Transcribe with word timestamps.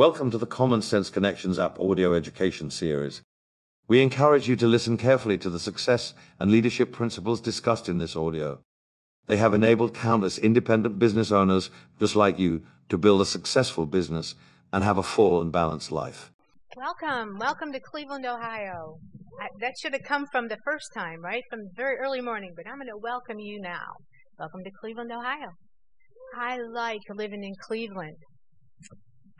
Welcome 0.00 0.30
to 0.30 0.38
the 0.38 0.46
Common 0.46 0.80
Sense 0.80 1.10
Connections 1.10 1.58
app 1.58 1.78
audio 1.78 2.14
education 2.14 2.70
series. 2.70 3.20
We 3.86 4.00
encourage 4.00 4.48
you 4.48 4.56
to 4.56 4.66
listen 4.66 4.96
carefully 4.96 5.36
to 5.36 5.50
the 5.50 5.60
success 5.60 6.14
and 6.38 6.50
leadership 6.50 6.90
principles 6.90 7.38
discussed 7.38 7.86
in 7.86 7.98
this 7.98 8.16
audio. 8.16 8.60
They 9.26 9.36
have 9.36 9.52
enabled 9.52 9.92
countless 9.92 10.38
independent 10.38 10.98
business 10.98 11.30
owners 11.30 11.68
just 11.98 12.16
like 12.16 12.38
you 12.38 12.62
to 12.88 12.96
build 12.96 13.20
a 13.20 13.26
successful 13.26 13.84
business 13.84 14.36
and 14.72 14.82
have 14.82 14.96
a 14.96 15.02
full 15.02 15.42
and 15.42 15.52
balanced 15.52 15.92
life. 15.92 16.32
Welcome, 16.78 17.36
welcome 17.38 17.70
to 17.72 17.80
Cleveland, 17.80 18.24
Ohio. 18.24 18.96
I, 19.38 19.48
that 19.60 19.74
should 19.78 19.92
have 19.92 20.04
come 20.04 20.24
from 20.32 20.48
the 20.48 20.56
first 20.64 20.94
time, 20.94 21.20
right? 21.20 21.42
From 21.50 21.60
very 21.76 21.98
early 21.98 22.22
morning, 22.22 22.54
but 22.56 22.66
I'm 22.66 22.78
going 22.78 22.86
to 22.86 22.96
welcome 22.96 23.38
you 23.38 23.60
now. 23.60 23.92
Welcome 24.38 24.64
to 24.64 24.70
Cleveland, 24.80 25.12
Ohio. 25.12 25.50
I 26.34 26.56
like 26.56 27.02
living 27.10 27.44
in 27.44 27.52
Cleveland. 27.66 28.16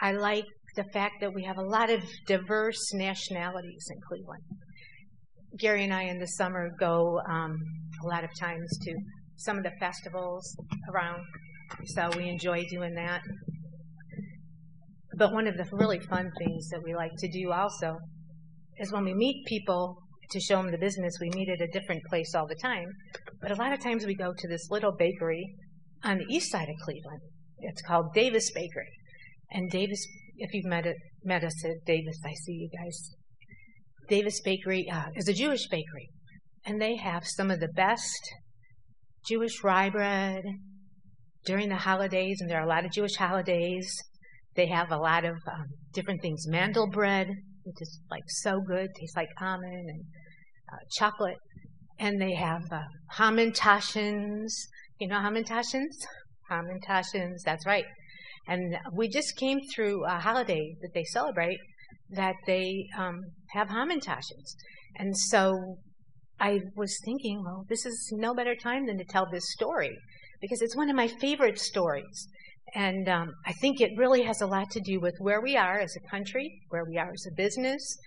I 0.00 0.12
like 0.12 0.46
the 0.76 0.84
fact 0.84 1.16
that 1.20 1.34
we 1.34 1.44
have 1.44 1.58
a 1.58 1.62
lot 1.62 1.90
of 1.90 2.02
diverse 2.26 2.92
nationalities 2.94 3.86
in 3.90 4.00
Cleveland. 4.08 4.42
Gary 5.58 5.84
and 5.84 5.92
I 5.92 6.04
in 6.04 6.18
the 6.18 6.26
summer 6.26 6.70
go 6.78 7.20
um, 7.28 7.58
a 8.02 8.06
lot 8.06 8.24
of 8.24 8.30
times 8.38 8.70
to 8.82 8.94
some 9.36 9.58
of 9.58 9.64
the 9.64 9.72
festivals 9.80 10.56
around, 10.92 11.22
so 11.86 12.10
we 12.16 12.28
enjoy 12.28 12.64
doing 12.70 12.94
that. 12.94 13.22
But 15.16 15.32
one 15.32 15.46
of 15.46 15.56
the 15.56 15.68
really 15.72 16.00
fun 16.00 16.30
things 16.38 16.68
that 16.70 16.80
we 16.82 16.94
like 16.94 17.12
to 17.18 17.28
do 17.28 17.52
also 17.52 17.98
is 18.78 18.92
when 18.92 19.04
we 19.04 19.12
meet 19.12 19.44
people 19.46 19.98
to 20.30 20.40
show 20.40 20.62
them 20.62 20.70
the 20.70 20.78
business, 20.78 21.18
we 21.20 21.30
meet 21.30 21.48
at 21.48 21.60
a 21.60 21.66
different 21.78 22.02
place 22.04 22.34
all 22.34 22.46
the 22.46 22.54
time. 22.54 22.86
But 23.42 23.50
a 23.50 23.56
lot 23.56 23.72
of 23.72 23.80
times 23.80 24.06
we 24.06 24.14
go 24.14 24.32
to 24.32 24.48
this 24.48 24.70
little 24.70 24.92
bakery 24.92 25.44
on 26.04 26.18
the 26.18 26.26
east 26.34 26.50
side 26.50 26.68
of 26.68 26.76
Cleveland. 26.84 27.20
It's 27.58 27.82
called 27.82 28.14
Davis 28.14 28.50
Bakery. 28.52 28.88
And 29.52 29.70
Davis, 29.70 30.06
if 30.36 30.54
you've 30.54 30.66
met, 30.66 30.86
met 31.24 31.44
us 31.44 31.64
at 31.64 31.84
Davis, 31.86 32.18
I 32.24 32.34
see 32.34 32.52
you 32.52 32.68
guys. 32.76 33.14
Davis 34.08 34.40
Bakery 34.40 34.88
uh, 34.90 35.06
is 35.14 35.28
a 35.28 35.32
Jewish 35.32 35.68
bakery. 35.68 36.08
And 36.64 36.80
they 36.80 36.96
have 36.96 37.26
some 37.26 37.50
of 37.50 37.60
the 37.60 37.68
best 37.74 38.20
Jewish 39.26 39.62
rye 39.62 39.90
bread 39.90 40.44
during 41.44 41.68
the 41.68 41.76
holidays, 41.76 42.40
and 42.40 42.50
there 42.50 42.58
are 42.58 42.64
a 42.64 42.68
lot 42.68 42.84
of 42.84 42.92
Jewish 42.92 43.16
holidays. 43.16 43.96
They 44.56 44.66
have 44.66 44.90
a 44.90 44.96
lot 44.96 45.24
of 45.24 45.36
um, 45.50 45.66
different 45.92 46.20
things. 46.22 46.46
Mandel 46.46 46.88
bread, 46.88 47.28
which 47.62 47.76
is 47.80 48.00
like 48.10 48.24
so 48.26 48.60
good, 48.60 48.88
tastes 48.98 49.16
like 49.16 49.28
almond 49.40 49.88
and 49.88 50.04
uh, 50.72 50.76
chocolate. 50.98 51.38
And 51.98 52.20
they 52.20 52.34
have 52.34 52.62
uh, 52.70 52.82
hamantaschens. 53.16 54.52
You 54.98 55.08
know 55.08 55.16
hamantaschens? 55.16 55.96
Hamantaschens, 56.50 57.42
that's 57.44 57.66
right. 57.66 57.84
And 58.48 58.76
we 58.92 59.08
just 59.08 59.36
came 59.36 59.60
through 59.74 60.04
a 60.04 60.18
holiday 60.18 60.74
that 60.82 60.92
they 60.94 61.04
celebrate 61.04 61.58
that 62.10 62.34
they 62.46 62.86
um, 62.98 63.20
have 63.52 63.68
hamantaschens. 63.68 64.56
And 64.96 65.16
so 65.16 65.76
I 66.40 66.60
was 66.74 66.98
thinking, 67.04 67.42
well, 67.44 67.64
this 67.68 67.86
is 67.86 68.12
no 68.12 68.34
better 68.34 68.54
time 68.54 68.86
than 68.86 68.98
to 68.98 69.04
tell 69.04 69.28
this 69.30 69.52
story 69.52 69.96
because 70.40 70.62
it's 70.62 70.76
one 70.76 70.90
of 70.90 70.96
my 70.96 71.06
favorite 71.06 71.58
stories. 71.58 72.28
And 72.74 73.08
um, 73.08 73.32
I 73.46 73.52
think 73.52 73.80
it 73.80 73.90
really 73.96 74.22
has 74.22 74.40
a 74.40 74.46
lot 74.46 74.70
to 74.70 74.80
do 74.80 75.00
with 75.00 75.14
where 75.18 75.40
we 75.40 75.56
are 75.56 75.78
as 75.78 75.94
a 75.96 76.10
country, 76.10 76.60
where 76.68 76.84
we 76.84 76.98
are 76.98 77.12
as 77.12 77.26
a 77.26 77.34
business. 77.34 77.98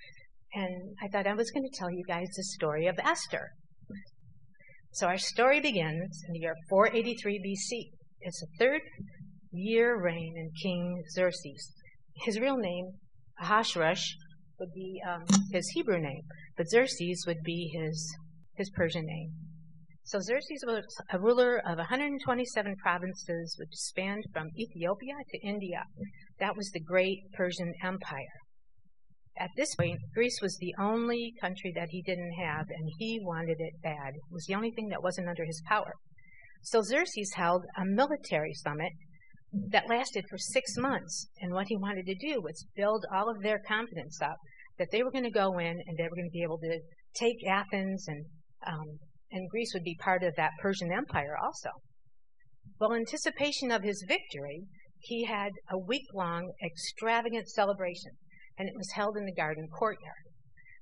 And 0.54 0.96
I 1.02 1.08
thought 1.08 1.28
I 1.28 1.34
was 1.34 1.52
going 1.52 1.68
to 1.70 1.78
tell 1.78 1.92
you 1.92 2.04
guys 2.08 2.28
the 2.36 2.44
story 2.44 2.88
of 2.88 2.98
Esther. 3.00 3.50
So 4.94 5.08
our 5.08 5.18
story 5.18 5.60
begins 5.60 6.24
in 6.28 6.34
the 6.34 6.40
year 6.40 6.56
483 6.70 7.40
BC. 7.40 7.90
It's 8.22 8.40
the 8.40 8.48
third 8.60 8.82
year 9.54 10.02
reign 10.02 10.34
in 10.38 10.52
King 10.62 11.04
Xerxes. 11.12 11.72
His 12.16 12.40
real 12.40 12.58
name, 12.58 12.92
Ahasuerus, 13.40 14.16
would 14.60 14.74
be 14.74 15.02
um, 15.08 15.24
his 15.52 15.68
Hebrew 15.70 16.00
name, 16.00 16.24
but 16.58 16.70
Xerxes 16.70 17.24
would 17.28 17.42
be 17.44 17.72
his 17.74 18.16
his 18.56 18.70
Persian 18.70 19.06
name. 19.06 19.32
So 20.04 20.20
Xerxes 20.20 20.64
was 20.68 20.84
a 21.12 21.20
ruler 21.20 21.58
of 21.58 21.78
127 21.78 22.76
provinces 22.76 23.56
which 23.58 23.70
spanned 23.72 24.26
from 24.34 24.50
Ethiopia 24.58 25.16
to 25.30 25.48
India. 25.48 25.84
That 26.40 26.58
was 26.58 26.70
the 26.72 26.82
great 26.82 27.20
Persian 27.34 27.74
Empire. 27.82 28.40
At 29.40 29.50
this 29.56 29.74
point, 29.76 30.00
Greece 30.14 30.40
was 30.42 30.58
the 30.58 30.76
only 30.78 31.34
country 31.42 31.72
that 31.76 31.90
he 31.90 32.04
didn't 32.04 32.34
have, 32.34 32.68
and 32.70 32.92
he 33.00 33.20
wanted 33.24 33.60
it 33.60 33.82
bad. 33.82 34.14
It 34.14 34.22
was 34.32 34.46
the 34.46 34.56
only 34.56 34.72
thing 34.72 34.90
that 34.90 35.02
wasn't 35.02 35.30
under 35.30 35.46
his 35.46 35.64
power. 35.68 35.94
So 36.62 36.82
Xerxes 36.82 37.34
held 37.34 37.66
a 37.76 37.84
military 37.84 38.54
summit 38.54 38.92
that 39.70 39.90
lasted 39.90 40.26
for 40.30 40.38
six 40.38 40.76
months. 40.78 41.28
And 41.40 41.54
what 41.54 41.68
he 41.68 41.78
wanted 41.78 42.06
to 42.08 42.16
do 42.16 42.42
was 42.42 42.66
build 42.76 43.06
all 43.14 43.30
of 43.30 43.42
their 43.42 43.60
confidence 43.68 44.22
up 44.22 44.38
that 44.80 44.90
they 44.92 45.04
were 45.04 45.12
going 45.12 45.24
to 45.24 45.32
go 45.32 45.60
in 45.60 45.82
and 45.86 45.98
they 45.98 46.04
were 46.04 46.16
going 46.16 46.30
to 46.30 46.34
be 46.34 46.44
able 46.44 46.60
to 46.60 46.80
take 47.16 47.46
Athens 47.48 48.08
and 48.08 48.26
um, 48.66 49.00
and 49.34 49.50
Greece 49.50 49.74
would 49.74 49.84
be 49.84 49.98
part 50.00 50.24
of 50.24 50.36
that 50.36 50.52
Persian 50.62 50.92
Empire 50.92 51.36
also. 51.44 51.70
Well, 52.80 52.92
in 52.92 53.00
anticipation 53.00 53.72
of 53.72 53.84
his 53.84 54.06
victory, 54.08 54.68
he 55.00 55.26
had 55.26 55.52
a 55.70 55.78
week 55.78 56.06
long 56.14 56.54
extravagant 56.64 57.50
celebration, 57.50 58.12
and 58.58 58.70
it 58.70 58.76
was 58.78 58.92
held 58.92 59.18
in 59.18 59.26
the 59.26 59.34
garden 59.34 59.68
courtyard. 59.68 60.30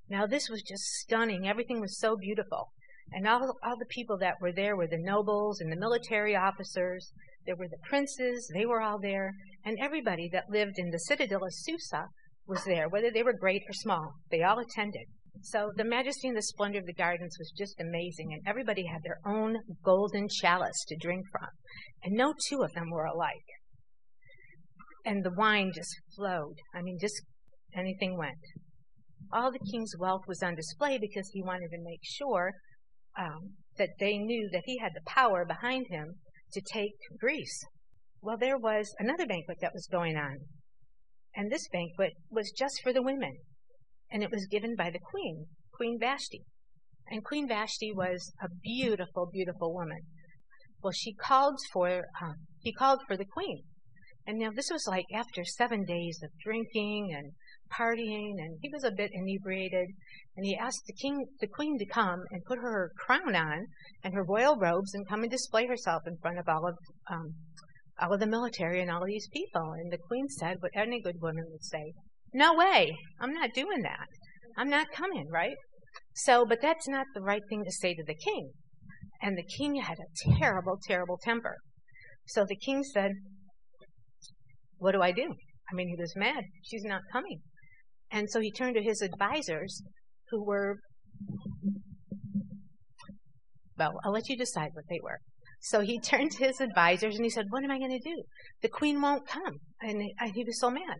Now, 0.10 0.28
this 0.28 0.50
was 0.50 0.62
just 0.62 0.84
stunning. 0.84 1.48
Everything 1.48 1.80
was 1.80 1.98
so 1.98 2.18
beautiful. 2.18 2.72
And 3.14 3.28
all, 3.28 3.58
all 3.64 3.78
the 3.78 3.86
people 3.86 4.18
that 4.18 4.36
were 4.42 4.52
there 4.52 4.76
were 4.76 4.88
the 4.88 4.98
nobles 4.98 5.60
and 5.60 5.72
the 5.72 5.80
military 5.80 6.36
officers. 6.36 7.12
There 7.46 7.56
were 7.56 7.68
the 7.68 7.78
princes. 7.88 8.50
They 8.54 8.66
were 8.66 8.82
all 8.82 9.00
there. 9.00 9.34
And 9.64 9.78
everybody 9.80 10.30
that 10.32 10.50
lived 10.50 10.78
in 10.78 10.92
the 10.92 11.00
citadel 11.00 11.44
of 11.44 11.54
Susa 11.54 12.06
was 12.48 12.64
there, 12.66 12.90
whether 12.90 13.12
they 13.12 13.24
were 13.24 13.34
great 13.34 13.64
or 13.68 13.74
small. 13.74 14.14
They 14.30 14.44
all 14.44 14.60
attended. 14.60 15.08
So 15.44 15.72
the 15.76 15.84
majesty 15.84 16.28
and 16.28 16.38
the 16.38 16.42
splendor 16.44 16.80
of 16.80 16.86
the 16.86 16.94
gardens 16.94 17.38
was 17.40 17.52
just 17.58 17.80
amazing, 17.80 18.34
and 18.34 18.42
everybody 18.46 18.86
had 18.86 19.02
their 19.04 19.20
own 19.26 19.58
golden 19.84 20.28
chalice 20.30 20.86
to 20.88 20.98
drink 20.98 21.26
from, 21.32 21.48
and 22.04 22.14
no 22.14 22.34
two 22.48 22.62
of 22.62 22.74
them 22.74 22.92
were 22.92 23.06
alike. 23.06 23.36
And 25.06 25.24
the 25.24 25.32
wine 25.32 25.72
just 25.74 25.96
flowed. 26.16 26.58
I 26.76 26.82
mean, 26.82 27.00
just 27.00 27.24
anything 27.74 28.18
went. 28.18 28.38
All 29.34 29.52
the 29.52 29.72
king's 29.72 29.94
wealth 29.98 30.24
was 30.28 30.44
on 30.44 30.56
display 30.56 31.00
because 31.00 31.30
he 31.30 31.42
wanted 31.42 31.70
to 31.72 31.82
make 31.82 32.02
sure 32.04 32.52
um, 33.18 33.56
that 33.78 33.92
they 34.00 34.18
knew 34.18 34.50
that 34.52 34.64
he 34.66 34.78
had 34.78 34.92
the 34.94 35.10
power 35.10 35.46
behind 35.46 35.88
him 35.90 36.16
to 36.54 36.62
take 36.62 36.96
Greece. 37.20 37.64
Well, 38.22 38.38
there 38.38 38.58
was 38.58 38.94
another 39.00 39.26
banquet 39.26 39.58
that 39.62 39.74
was 39.74 39.88
going 39.92 40.16
on, 40.16 40.38
and 41.36 41.52
this 41.52 41.68
banquet 41.70 42.14
was 42.30 42.52
just 42.52 42.82
for 42.84 42.94
the 42.94 43.02
women 43.02 43.38
and 44.12 44.24
it 44.24 44.32
was 44.32 44.46
given 44.48 44.76
by 44.76 44.90
the 44.92 45.00
queen, 45.00 45.48
Queen 45.74 45.98
Vashti. 46.00 46.44
And 47.08 47.24
Queen 47.24 47.48
Vashti 47.48 47.92
was 47.94 48.34
a 48.42 48.50
beautiful, 48.62 49.30
beautiful 49.32 49.74
woman. 49.74 50.02
Well, 50.84 50.92
she 50.92 51.14
called 51.14 51.60
for 51.72 52.06
um, 52.22 52.36
he 52.60 52.74
called 52.74 53.02
for 53.08 53.16
the 53.16 53.26
queen, 53.26 53.64
and 54.26 54.38
now 54.40 54.50
this 54.54 54.70
was 54.72 54.86
like 54.88 55.06
after 55.14 55.44
seven 55.46 55.86
days 55.86 56.20
of 56.24 56.32
drinking 56.44 57.14
and 57.16 57.34
partying, 57.72 58.36
and 58.38 58.58
he 58.62 58.70
was 58.72 58.84
a 58.84 58.92
bit 58.92 59.12
inebriated. 59.14 59.88
And 60.36 60.46
he 60.46 60.56
asked 60.56 60.84
the 60.88 60.94
king, 60.94 61.26
the 61.40 61.48
queen, 61.48 61.78
to 61.80 61.86
come 61.86 62.24
and 62.32 62.44
put 62.46 62.60
her 62.60 62.92
crown 62.98 63.36
on 63.36 63.68
and 64.04 64.14
her 64.14 64.24
royal 64.24 64.58
robes 64.58 64.94
and 64.94 65.08
come 65.08 65.22
and 65.24 65.32
display 65.32 65.68
herself 65.68 66.04
in 66.06 66.18
front 66.22 66.40
of 66.40 66.48
all 66.48 66.68
of 66.68 66.76
um, 67.10 67.34
all 68.00 68.14
of 68.14 68.20
the 68.20 68.28
military 68.28 68.82
and 68.82 68.90
all 68.90 69.02
of 69.02 69.08
these 69.08 69.28
people. 69.32 69.74
And 69.74 69.92
the 69.92 69.98
queen 69.98 70.28
said 70.28 70.58
what 70.60 70.72
any 70.76 71.02
good 71.02 71.22
woman 71.22 71.46
would 71.50 71.64
say, 71.64 71.94
no 72.34 72.54
way. 72.54 72.92
I'm 73.20 73.34
not 73.34 73.54
doing 73.54 73.82
that. 73.84 74.08
I'm 74.58 74.70
not 74.70 74.92
coming, 74.92 75.28
right? 75.30 75.56
So, 76.16 76.46
but 76.46 76.62
that's 76.62 76.88
not 76.88 77.06
the 77.14 77.22
right 77.22 77.42
thing 77.50 77.64
to 77.66 77.72
say 77.72 77.94
to 77.94 78.04
the 78.04 78.16
king. 78.16 78.52
And 79.22 79.38
the 79.38 79.44
king 79.44 79.76
had 79.76 79.98
a 80.00 80.36
terrible, 80.40 80.80
terrible 80.88 81.20
temper. 81.22 81.58
So 82.26 82.46
the 82.46 82.56
king 82.56 82.84
said, 82.84 83.12
What 84.78 84.94
do 84.94 85.02
I 85.02 85.12
do? 85.12 85.36
I 85.72 85.76
mean, 85.76 85.90
he 85.90 85.96
was 85.96 86.16
mad. 86.16 86.44
She's 86.64 86.84
not 86.84 87.02
coming. 87.12 87.42
And 88.12 88.30
so 88.30 88.40
he 88.40 88.52
turned 88.52 88.76
to 88.76 88.84
his 88.84 89.02
advisors, 89.02 89.82
who 90.30 90.44
were, 90.44 90.78
well, 93.78 93.94
I'll 94.04 94.12
let 94.12 94.30
you 94.30 94.38
decide 94.38 94.70
what 94.74 94.86
they 94.90 95.00
were. 95.02 95.20
So 95.62 95.82
he 95.82 96.00
turned 96.04 96.32
to 96.32 96.46
his 96.46 96.60
advisors 96.60 97.16
and 97.16 97.24
he 97.24 97.30
said, 97.30 97.46
What 97.50 97.64
am 97.64 97.72
I 97.72 97.80
going 97.80 97.98
to 97.98 98.10
do? 98.10 98.24
The 98.62 98.70
queen 98.70 99.02
won't 99.02 99.28
come. 99.28 99.56
And 99.82 100.04
he 100.34 100.44
was 100.44 100.60
so 100.60 100.70
mad. 100.70 100.98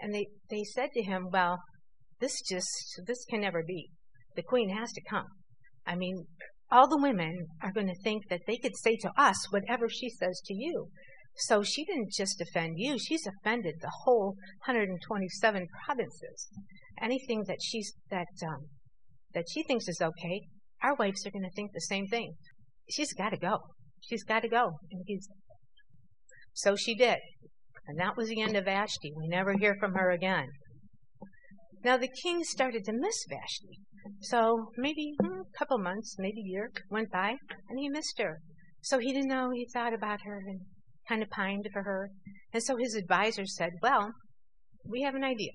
And 0.00 0.14
they, 0.14 0.26
they 0.50 0.64
said 0.64 0.90
to 0.94 1.02
him, 1.02 1.28
Well, 1.32 1.58
this 2.20 2.40
just, 2.48 3.00
this 3.06 3.24
can 3.28 3.40
never 3.40 3.62
be. 3.62 3.90
The 4.36 4.42
queen 4.42 4.70
has 4.70 4.92
to 4.92 5.02
come. 5.08 5.26
I 5.86 5.94
mean, 5.94 6.26
all 6.70 6.88
the 6.88 7.00
women 7.00 7.46
are 7.62 7.72
going 7.72 7.86
to 7.86 8.02
think 8.02 8.28
that 8.28 8.42
they 8.46 8.58
could 8.58 8.76
say 8.76 8.96
to 8.96 9.10
us 9.16 9.50
whatever 9.50 9.88
she 9.88 10.10
says 10.10 10.40
to 10.46 10.54
you. 10.54 10.88
So 11.40 11.62
she 11.62 11.84
didn't 11.84 12.10
just 12.12 12.40
offend 12.40 12.74
you, 12.78 12.98
she's 12.98 13.26
offended 13.26 13.76
the 13.80 13.92
whole 14.02 14.34
127 14.66 15.66
provinces. 15.84 16.48
Anything 17.00 17.44
that 17.46 17.58
she's, 17.62 17.92
that, 18.10 18.26
um, 18.44 18.66
that 19.34 19.44
she 19.48 19.62
thinks 19.62 19.86
is 19.86 20.00
okay, 20.02 20.42
our 20.82 20.96
wives 20.96 21.24
are 21.24 21.30
going 21.30 21.44
to 21.44 21.54
think 21.54 21.72
the 21.72 21.80
same 21.80 22.08
thing. 22.08 22.34
She's 22.90 23.12
got 23.12 23.30
to 23.30 23.36
go. 23.36 23.58
She's 24.00 24.24
got 24.24 24.42
to 24.42 24.48
go. 24.48 24.72
And 24.90 25.02
he's, 25.06 25.28
so 26.54 26.74
she 26.74 26.96
did. 26.96 27.18
And 27.86 27.98
that 28.00 28.16
was 28.16 28.28
the 28.28 28.42
end 28.42 28.56
of 28.56 28.64
Vashti. 28.64 29.12
We 29.16 29.28
never 29.28 29.56
hear 29.56 29.76
from 29.78 29.94
her 29.94 30.10
again. 30.10 30.48
Now 31.84 31.96
the 31.96 32.08
king 32.22 32.42
started 32.42 32.84
to 32.86 32.92
miss 32.92 33.24
Vashti. 33.28 33.78
So 34.22 34.72
maybe 34.76 35.14
hmm, 35.20 35.40
a 35.40 35.58
couple 35.58 35.78
months, 35.78 36.16
maybe 36.18 36.40
a 36.40 36.50
year 36.50 36.72
went 36.90 37.12
by, 37.12 37.36
and 37.68 37.78
he 37.78 37.88
missed 37.88 38.18
her. 38.18 38.40
So 38.82 38.98
he 38.98 39.12
didn't 39.12 39.28
know. 39.28 39.50
He 39.50 39.68
thought 39.72 39.94
about 39.94 40.22
her 40.22 40.42
and 40.44 40.60
kind 41.08 41.22
of 41.22 41.30
pined 41.30 41.68
for 41.72 41.82
her. 41.82 42.10
And 42.52 42.62
so 42.62 42.76
his 42.76 42.94
advisor 42.94 43.46
said, 43.46 43.72
Well, 43.82 44.12
we 44.86 45.02
have 45.02 45.14
an 45.14 45.24
idea. 45.24 45.52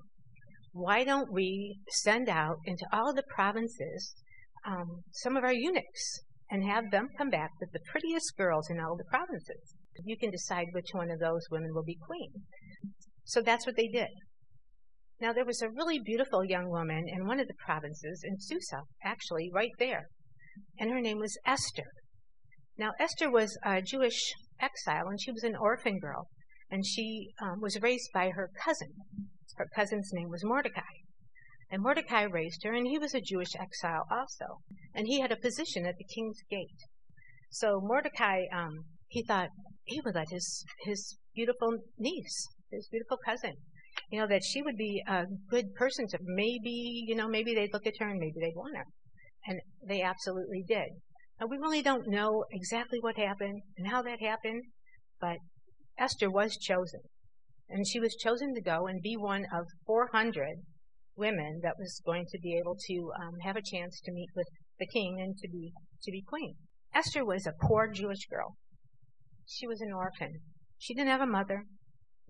Why 0.72 1.04
don't 1.04 1.32
we 1.32 1.78
send 1.90 2.30
out 2.30 2.58
into 2.66 2.86
all 2.92 3.14
the 3.14 3.24
provinces 3.36 4.16
um, 4.66 5.04
some 5.12 5.38
of 5.38 5.44
our 5.44 5.54
eunuchs 5.54 6.22
and 6.50 6.64
have 6.64 6.92
them 6.92 7.10
come 7.18 7.30
back 7.30 7.52
with 7.60 7.72
the 7.72 7.80
prettiest 7.92 8.34
girls 8.38 8.70
in 8.70 8.80
all 8.80 8.98
the 8.98 9.04
provinces? 9.06 9.76
You 10.04 10.18
can 10.18 10.32
decide 10.32 10.68
which 10.72 10.90
one 10.94 11.12
of 11.12 11.20
those 11.20 11.46
women 11.52 11.74
will 11.74 11.84
be 11.84 11.98
queen. 12.08 12.32
So 13.26 13.42
that's 13.42 13.66
what 13.66 13.76
they 13.76 13.88
did. 13.88 14.10
Now, 15.22 15.32
there 15.32 15.46
was 15.46 15.62
a 15.62 15.70
really 15.70 16.00
beautiful 16.00 16.44
young 16.44 16.70
woman 16.70 17.06
in 17.08 17.28
one 17.28 17.40
of 17.40 17.48
the 17.48 17.54
provinces, 17.66 18.24
in 18.26 18.36
Susa, 18.40 18.82
actually, 19.04 19.50
right 19.54 19.72
there. 19.80 20.08
And 20.80 20.92
her 20.92 21.00
name 21.00 21.20
was 21.20 21.38
Esther. 21.46 21.86
Now, 22.78 22.92
Esther 23.00 23.30
was 23.32 23.58
a 23.64 23.82
Jewish 23.82 24.34
exile, 24.64 25.08
and 25.08 25.20
she 25.22 25.32
was 25.32 25.44
an 25.44 25.56
orphan 25.56 26.00
girl. 26.00 26.28
And 26.70 26.86
she 26.86 27.30
um, 27.42 27.60
was 27.62 27.82
raised 27.82 28.10
by 28.14 28.30
her 28.30 28.50
cousin. 28.66 28.94
Her 29.58 29.68
cousin's 29.76 30.12
name 30.14 30.30
was 30.30 30.44
Mordecai. 30.44 30.94
And 31.70 31.82
Mordecai 31.82 32.24
raised 32.24 32.64
her, 32.64 32.74
and 32.74 32.88
he 32.88 32.98
was 32.98 33.14
a 33.14 33.22
Jewish 33.22 33.56
exile 33.60 34.06
also. 34.10 34.60
And 34.94 35.08
he 35.08 35.20
had 35.20 35.32
a 35.32 35.38
position 35.48 35.86
at 35.86 35.98
the 35.98 36.06
king's 36.16 36.40
gate. 36.50 36.82
So 37.52 37.80
Mordecai, 37.82 38.46
um, 38.52 38.86
he 39.08 39.24
thought 39.24 39.50
he 39.84 40.02
would 40.02 40.16
let 40.16 40.30
his, 40.30 40.66
his 40.82 41.18
beautiful 41.36 41.78
niece, 42.00 42.48
his 42.72 42.88
beautiful 42.90 43.18
cousin, 43.24 43.54
you 44.12 44.20
know, 44.20 44.28
that 44.28 44.44
she 44.44 44.62
would 44.62 44.78
be 44.78 45.04
a 45.08 45.26
good 45.50 45.74
person 45.76 46.08
to 46.08 46.18
maybe, 46.22 47.04
you 47.08 47.16
know, 47.16 47.28
maybe 47.28 47.54
they'd 47.54 47.74
look 47.74 47.86
at 47.86 47.98
her 48.00 48.10
and 48.10 48.20
maybe 48.20 48.40
they'd 48.40 48.56
want 48.56 48.76
her. 48.76 48.86
And 49.46 49.60
they 49.88 50.02
absolutely 50.02 50.64
did. 50.68 50.90
Now, 51.40 51.48
we 51.48 51.58
really 51.58 51.82
don't 51.82 52.08
know 52.08 52.46
exactly 52.52 53.00
what 53.00 53.18
happened 53.18 53.62
and 53.78 53.88
how 53.88 54.02
that 54.04 54.22
happened, 54.22 54.64
but 55.20 55.38
Esther 55.98 56.30
was 56.30 56.58
chosen. 56.58 57.02
And 57.70 57.88
she 57.88 58.00
was 58.00 58.16
chosen 58.16 58.54
to 58.56 58.62
go 58.62 58.88
and 58.88 59.02
be 59.02 59.16
one 59.18 59.46
of 59.54 59.66
400 59.86 60.58
women 61.16 61.60
that 61.64 61.76
was 61.78 62.02
going 62.06 62.26
to 62.32 62.40
be 62.40 62.58
able 62.58 62.76
to 62.88 63.12
um, 63.22 63.40
have 63.44 63.56
a 63.56 63.62
chance 63.62 64.00
to 64.02 64.12
meet 64.12 64.30
with 64.36 64.48
the 64.80 64.88
king 64.88 65.20
and 65.22 65.38
to 65.38 65.48
be 65.48 65.72
to 66.04 66.12
be 66.12 66.24
queen. 66.28 66.56
Esther 66.94 67.26
was 67.26 67.48
a 67.48 67.54
poor 67.68 67.88
Jewish 67.88 68.26
girl. 68.28 68.56
She 69.48 69.68
was 69.68 69.82
an 69.82 69.94
orphan. 69.94 70.40
She 70.78 70.94
didn't 70.94 71.10
have 71.10 71.22
a 71.22 71.28
mother. 71.28 71.66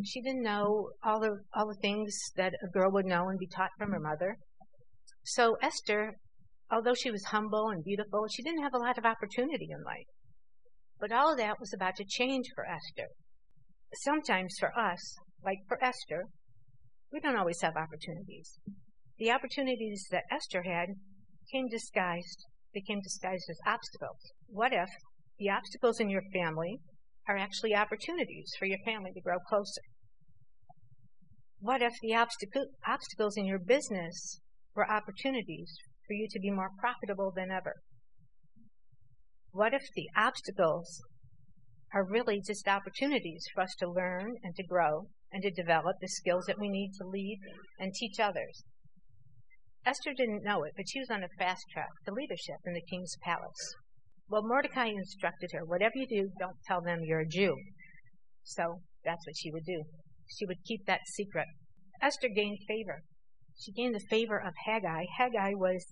She 0.04 0.22
didn't 0.22 0.44
know 0.44 0.92
all 1.04 1.20
the 1.20 1.40
all 1.56 1.68
the 1.68 1.80
things 1.82 2.18
that 2.36 2.54
a 2.64 2.68
girl 2.68 2.92
would 2.92 3.06
know 3.06 3.30
and 3.30 3.40
be 3.40 3.48
taught 3.48 3.72
from 3.78 3.92
her 3.92 4.00
mother. 4.00 4.38
So 5.24 5.58
Esther, 5.62 6.16
although 6.74 6.96
she 6.96 7.12
was 7.12 7.26
humble 7.26 7.70
and 7.70 7.84
beautiful, 7.84 8.26
she 8.28 8.42
didn't 8.42 8.64
have 8.64 8.74
a 8.74 8.80
lot 8.80 8.98
of 8.98 9.06
opportunity 9.06 9.68
in 9.70 9.84
life. 9.84 10.08
But 11.00 11.12
all 11.12 11.32
of 11.32 11.38
that 11.38 11.60
was 11.60 11.74
about 11.74 11.96
to 11.98 12.06
change 12.06 12.48
for 12.56 12.66
Esther. 12.66 13.10
Sometimes 14.02 14.56
for 14.60 14.78
us, 14.78 15.16
like 15.44 15.60
for 15.68 15.78
Esther, 15.84 16.24
we 17.12 17.20
don't 17.20 17.38
always 17.38 17.62
have 17.62 17.76
opportunities. 17.78 18.58
The 19.20 19.32
opportunities 19.32 20.08
that 20.10 20.24
Esther 20.32 20.64
had 20.64 20.90
came 21.52 21.68
disguised, 21.70 22.46
became 22.74 23.02
disguised 23.02 23.46
as 23.50 23.60
obstacles. 23.68 24.34
What 24.48 24.74
if 24.74 24.90
the 25.38 25.50
obstacles 25.50 26.00
in 26.00 26.10
your 26.10 26.24
family 26.34 26.80
are 27.28 27.38
actually 27.38 27.76
opportunities 27.76 28.52
for 28.58 28.66
your 28.66 28.80
family 28.86 29.12
to 29.14 29.22
grow 29.22 29.38
closer. 29.48 29.82
What 31.60 31.82
if 31.82 31.94
the 32.02 32.16
obstacle, 32.16 32.66
obstacles 32.86 33.38
in 33.38 33.46
your 33.46 33.60
business 33.60 34.42
were 34.76 34.90
opportunities 34.90 35.74
for 36.08 36.14
you 36.14 36.28
to 36.30 36.40
be 36.40 36.52
more 36.52 36.70
profitable 36.80 37.32
than 37.36 37.52
ever? 37.52 37.74
What 39.52 39.74
if 39.74 39.84
the 39.96 40.10
obstacles 40.16 41.02
are 41.94 42.04
really 42.04 42.42
just 42.46 42.68
opportunities 42.68 43.46
for 43.54 43.62
us 43.62 43.76
to 43.80 43.90
learn 43.90 44.36
and 44.44 44.56
to 44.56 44.64
grow 44.64 45.08
and 45.32 45.44
to 45.44 45.52
develop 45.52 45.98
the 46.02 46.08
skills 46.08 46.46
that 46.46 46.60
we 46.60 46.70
need 46.70 46.92
to 47.00 47.08
lead 47.08 47.40
and 47.80 47.94
teach 47.94 48.20
others? 48.20 48.64
Esther 49.86 50.14
didn't 50.16 50.44
know 50.44 50.64
it, 50.64 50.74
but 50.76 50.86
she 50.88 51.00
was 51.00 51.10
on 51.10 51.24
a 51.24 51.28
fast 51.38 51.64
track 51.72 51.90
to 52.06 52.14
leadership 52.14 52.58
in 52.66 52.74
the 52.74 52.82
king's 52.90 53.16
palace. 53.22 53.76
Well, 54.30 54.48
Mordecai 54.48 54.88
instructed 54.88 55.52
her, 55.54 55.66
whatever 55.66 55.94
you 55.96 56.08
do, 56.08 56.30
don't 56.40 56.58
tell 56.66 56.82
them 56.82 57.02
you're 57.04 57.20
a 57.20 57.28
Jew. 57.28 57.56
So 58.44 58.80
that's 59.04 59.26
what 59.28 59.36
she 59.38 59.52
would 59.52 59.66
do. 59.66 59.84
She 60.30 60.46
would 60.46 60.64
keep 60.66 60.86
that 60.86 61.02
secret. 61.16 61.48
Esther 62.02 62.30
gained 62.34 62.60
favor. 62.68 63.02
She 63.58 63.72
gained 63.72 63.96
the 63.96 64.00
favor 64.00 64.40
of 64.40 64.54
Haggai. 64.66 65.06
Haggai 65.18 65.54
was 65.54 65.86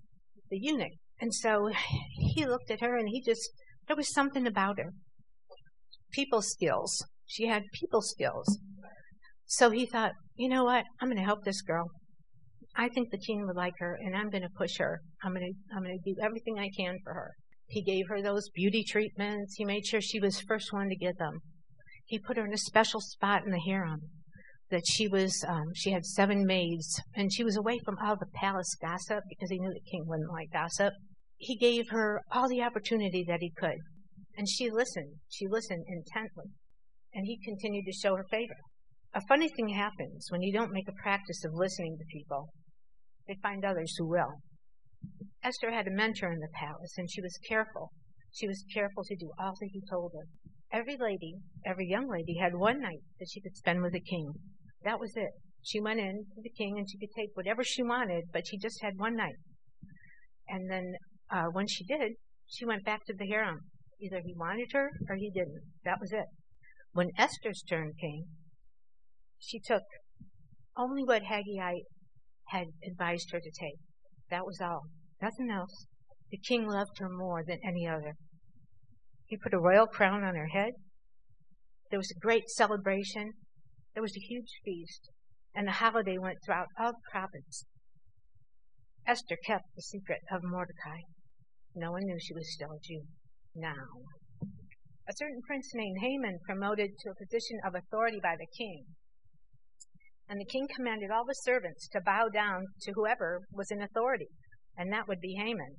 the 0.50 0.60
eunuch. 0.60 0.94
And 1.20 1.34
so 1.34 1.72
he 2.34 2.46
looked 2.46 2.72
at 2.72 2.82
her 2.82 2.98
and 2.98 3.10
he 3.10 3.22
just, 3.22 3.50
there 3.88 3.96
was 3.96 4.14
something 4.14 4.48
about 4.48 4.80
her. 4.80 4.92
People 6.12 6.42
skills. 6.42 7.06
She 7.26 7.48
had 7.48 7.64
people 7.74 8.02
skills. 8.02 8.60
So 9.46 9.70
he 9.70 9.86
thought, 9.86 10.14
you 10.36 10.50
know 10.50 10.64
what? 10.64 10.86
I'm 11.00 11.08
going 11.08 11.18
to 11.18 11.24
help 11.24 11.44
this 11.44 11.62
girl. 11.62 11.90
I 12.76 12.90
think 12.90 13.12
the 13.12 13.18
king 13.18 13.46
would 13.46 13.56
like 13.56 13.74
her 13.80 13.98
and 14.02 14.16
I'm 14.16 14.30
going 14.30 14.44
to 14.44 14.50
push 14.58 14.78
her. 14.78 15.02
I'm 15.24 15.34
going 15.34 15.54
to, 15.54 15.76
I'm 15.76 15.84
going 15.84 15.98
to 15.98 16.14
do 16.14 16.20
everything 16.22 16.58
I 16.58 16.70
can 16.76 16.98
for 17.04 17.14
her. 17.14 17.32
He 17.68 17.82
gave 17.82 18.08
her 18.10 18.22
those 18.22 18.50
beauty 18.50 18.84
treatments. 18.84 19.56
He 19.58 19.66
made 19.66 19.86
sure 19.86 20.02
she 20.02 20.20
was 20.20 20.42
first 20.42 20.74
one 20.74 20.90
to 20.90 20.96
get 20.96 21.18
them. 21.18 21.40
He 22.06 22.20
put 22.20 22.38
her 22.38 22.46
in 22.46 22.54
a 22.54 22.58
special 22.58 23.00
spot 23.00 23.44
in 23.46 23.52
the 23.52 23.60
harem. 23.60 24.02
That 24.72 24.88
she 24.88 25.10
was, 25.10 25.44
um, 25.48 25.74
she 25.76 25.92
had 25.92 26.06
seven 26.06 26.46
maids, 26.46 27.02
and 27.14 27.32
she 27.32 27.44
was 27.44 27.58
away 27.58 27.78
from 27.84 27.98
all 28.02 28.16
the 28.16 28.26
palace 28.34 28.74
gossip 28.82 29.22
because 29.28 29.50
he 29.50 29.60
knew 29.60 29.74
the 29.74 29.92
king 29.92 30.06
wouldn't 30.08 30.32
like 30.32 30.52
gossip. 30.52 30.94
He 31.36 31.58
gave 31.58 31.90
her 31.90 32.22
all 32.32 32.48
the 32.48 32.64
opportunity 32.64 33.24
that 33.28 33.42
he 33.42 33.52
could, 33.52 33.80
and 34.38 34.48
she 34.48 34.72
listened. 34.72 35.16
She 35.28 35.46
listened 35.48 35.84
intently, 35.90 36.52
and 37.14 37.26
he 37.26 37.38
continued 37.44 37.84
to 37.86 37.92
show 37.92 38.16
her 38.16 38.26
favor. 38.32 38.56
A 39.14 39.20
funny 39.28 39.50
thing 39.50 39.70
happens 39.70 40.28
when 40.30 40.42
you 40.42 40.54
don't 40.54 40.72
make 40.72 40.88
a 40.88 41.04
practice 41.04 41.44
of 41.44 41.54
listening 41.54 41.98
to 41.98 42.18
people. 42.18 42.48
They 43.28 43.36
find 43.44 43.66
others 43.66 43.94
who 43.98 44.08
will. 44.08 44.40
Esther 45.44 45.72
had 45.72 45.88
a 45.88 45.92
mentor 45.92 46.32
in 46.32 46.40
the 46.40 46.48
palace, 46.54 46.98
and 46.98 47.12
she 47.12 47.22
was 47.22 47.38
careful. 47.46 47.92
She 48.32 48.48
was 48.48 48.64
careful 48.74 49.04
to 49.04 49.16
do 49.18 49.32
all 49.38 49.54
that 49.60 49.70
he 49.74 49.82
told 49.90 50.14
her. 50.16 50.28
Every 50.72 50.96
lady, 50.96 51.34
every 51.66 51.88
young 51.88 52.08
lady, 52.08 52.38
had 52.40 52.56
one 52.56 52.80
night 52.80 53.02
that 53.20 53.28
she 53.30 53.42
could 53.42 53.58
spend 53.58 53.82
with 53.82 53.92
the 53.92 54.00
king. 54.00 54.32
That 54.84 55.00
was 55.00 55.14
it. 55.16 55.32
She 55.64 55.80
went 55.80 56.00
in 56.00 56.26
to 56.36 56.42
the 56.42 56.50
king 56.50 56.78
and 56.78 56.90
she 56.90 56.98
could 56.98 57.14
take 57.16 57.30
whatever 57.36 57.64
she 57.64 57.84
wanted, 57.84 58.26
but 58.34 58.48
she 58.48 58.58
just 58.58 58.82
had 58.82 58.98
one 58.98 59.16
night. 59.16 59.36
And 60.48 60.70
then 60.70 60.94
uh, 61.30 61.46
when 61.52 61.68
she 61.68 61.84
did, 61.84 62.14
she 62.48 62.66
went 62.66 62.84
back 62.84 63.06
to 63.06 63.14
the 63.14 63.28
harem. 63.28 63.60
Either 64.02 64.22
he 64.26 64.34
wanted 64.36 64.70
her 64.74 64.90
or 65.08 65.16
he 65.16 65.30
didn't. 65.30 65.62
That 65.86 66.00
was 66.02 66.12
it. 66.12 66.26
When 66.94 67.10
Esther's 67.18 67.64
turn 67.70 67.94
came, 68.00 68.26
she 69.40 69.60
took 69.60 69.84
only 70.76 71.04
what 71.04 71.24
Haggai 71.24 71.80
had 72.48 72.68
advised 72.86 73.32
her 73.32 73.40
to 73.40 73.52
take. 73.60 73.78
That 74.30 74.46
was 74.46 74.60
all. 74.62 74.82
Nothing 75.22 75.52
else. 75.52 75.86
The 76.32 76.38
king 76.38 76.68
loved 76.68 76.98
her 77.00 77.10
more 77.10 77.44
than 77.46 77.60
any 77.64 77.88
other. 77.88 78.16
He 79.26 79.38
put 79.38 79.54
a 79.54 79.60
royal 79.60 79.88
crown 79.88 80.24
on 80.24 80.36
her 80.36 80.48
head. 80.48 80.74
There 81.90 82.00
was 82.00 82.12
a 82.12 82.20
great 82.20 82.50
celebration. 82.50 83.34
There 83.94 84.04
was 84.04 84.16
a 84.16 84.28
huge 84.28 84.52
feast, 84.64 85.10
and 85.56 85.68
the 85.68 85.74
holiday 85.74 86.18
went 86.18 86.40
throughout 86.44 86.68
all 86.80 86.92
the 86.92 87.12
province. 87.12 87.66
Esther 89.08 89.38
kept 89.46 89.66
the 89.76 89.82
secret 89.82 90.22
of 90.32 90.44
Mordecai. 90.44 91.02
No 91.76 91.92
one 91.92 92.06
knew 92.06 92.18
she 92.20 92.34
was 92.34 92.54
still 92.54 92.72
a 92.72 92.80
Jew. 92.80 93.04
Now, 93.56 93.88
a 95.10 95.14
certain 95.16 95.42
prince 95.46 95.72
named 95.74 95.98
Haman 96.02 96.40
promoted 96.46 96.92
to 97.00 97.10
a 97.10 97.26
position 97.26 97.60
of 97.66 97.76
authority 97.76 98.20
by 98.22 98.36
the 98.38 98.48
king. 98.58 98.86
And 100.30 100.40
the 100.40 100.46
king 100.46 100.68
commanded 100.74 101.12
all 101.12 101.26
the 101.26 101.34
servants 101.34 101.88
to 101.90 102.00
bow 102.00 102.30
down 102.30 102.66
to 102.82 102.94
whoever 102.94 103.42
was 103.52 103.72
in 103.72 103.82
authority 103.82 104.30
and 104.78 104.92
that 104.92 105.08
would 105.08 105.20
be 105.20 105.36
Haman. 105.36 105.76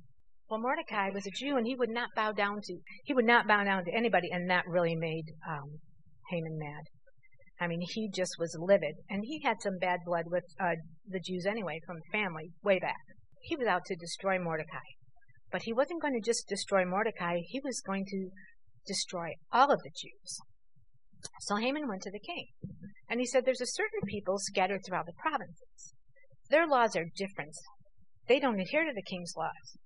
Well, 0.49 0.59
Mordecai 0.59 1.09
was 1.09 1.25
a 1.25 1.31
Jew, 1.31 1.57
and 1.57 1.65
he 1.65 1.75
would 1.75 1.89
not 1.89 2.09
bow 2.15 2.31
down 2.31 2.61
to 2.63 2.77
he 3.05 3.13
would 3.13 3.25
not 3.25 3.47
bow 3.47 3.63
down 3.63 3.85
to 3.85 3.93
anybody, 3.93 4.29
and 4.31 4.49
that 4.49 4.67
really 4.67 4.95
made 4.95 5.25
um, 5.47 5.79
Haman 6.29 6.57
mad. 6.59 6.83
I 7.59 7.67
mean, 7.67 7.81
he 7.81 8.09
just 8.09 8.35
was 8.39 8.57
livid, 8.59 8.95
and 9.09 9.23
he 9.23 9.41
had 9.41 9.61
some 9.61 9.77
bad 9.79 9.99
blood 10.05 10.25
with 10.27 10.43
uh, 10.59 10.75
the 11.07 11.19
Jews 11.19 11.45
anyway 11.45 11.79
from 11.85 11.97
family 12.11 12.51
way 12.63 12.79
back. 12.79 12.99
He 13.41 13.55
was 13.55 13.67
out 13.67 13.85
to 13.85 13.95
destroy 13.95 14.39
Mordecai, 14.39 14.79
but 15.51 15.63
he 15.63 15.73
wasn't 15.73 16.01
going 16.01 16.13
to 16.13 16.25
just 16.25 16.47
destroy 16.47 16.83
Mordecai; 16.85 17.39
he 17.45 17.59
was 17.63 17.81
going 17.81 18.05
to 18.07 18.29
destroy 18.87 19.33
all 19.51 19.71
of 19.71 19.81
the 19.83 19.91
Jews. 19.95 20.39
So 21.41 21.55
Haman 21.57 21.87
went 21.87 22.01
to 22.03 22.11
the 22.11 22.19
king, 22.19 22.47
and 23.07 23.19
he 23.19 23.25
said, 23.25 23.45
"There's 23.45 23.61
a 23.61 23.67
certain 23.67 24.01
people 24.07 24.39
scattered 24.39 24.81
throughout 24.85 25.05
the 25.05 25.13
provinces. 25.13 25.93
Their 26.49 26.67
laws 26.67 26.95
are 26.95 27.05
different 27.15 27.55
they 28.27 28.39
don't 28.39 28.59
adhere 28.59 28.85
to 28.85 28.93
the 28.93 29.01
king's 29.01 29.33
laws, 29.35 29.77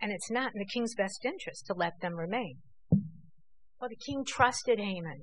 and 0.00 0.10
it's 0.10 0.30
not 0.30 0.52
in 0.52 0.58
the 0.58 0.66
king's 0.66 0.94
best 0.94 1.24
interest 1.24 1.66
to 1.66 1.74
let 1.74 2.00
them 2.00 2.14
remain. 2.16 2.58
Well, 3.80 3.90
the 3.90 3.96
king 3.96 4.24
trusted 4.26 4.80
Haman. 4.80 5.22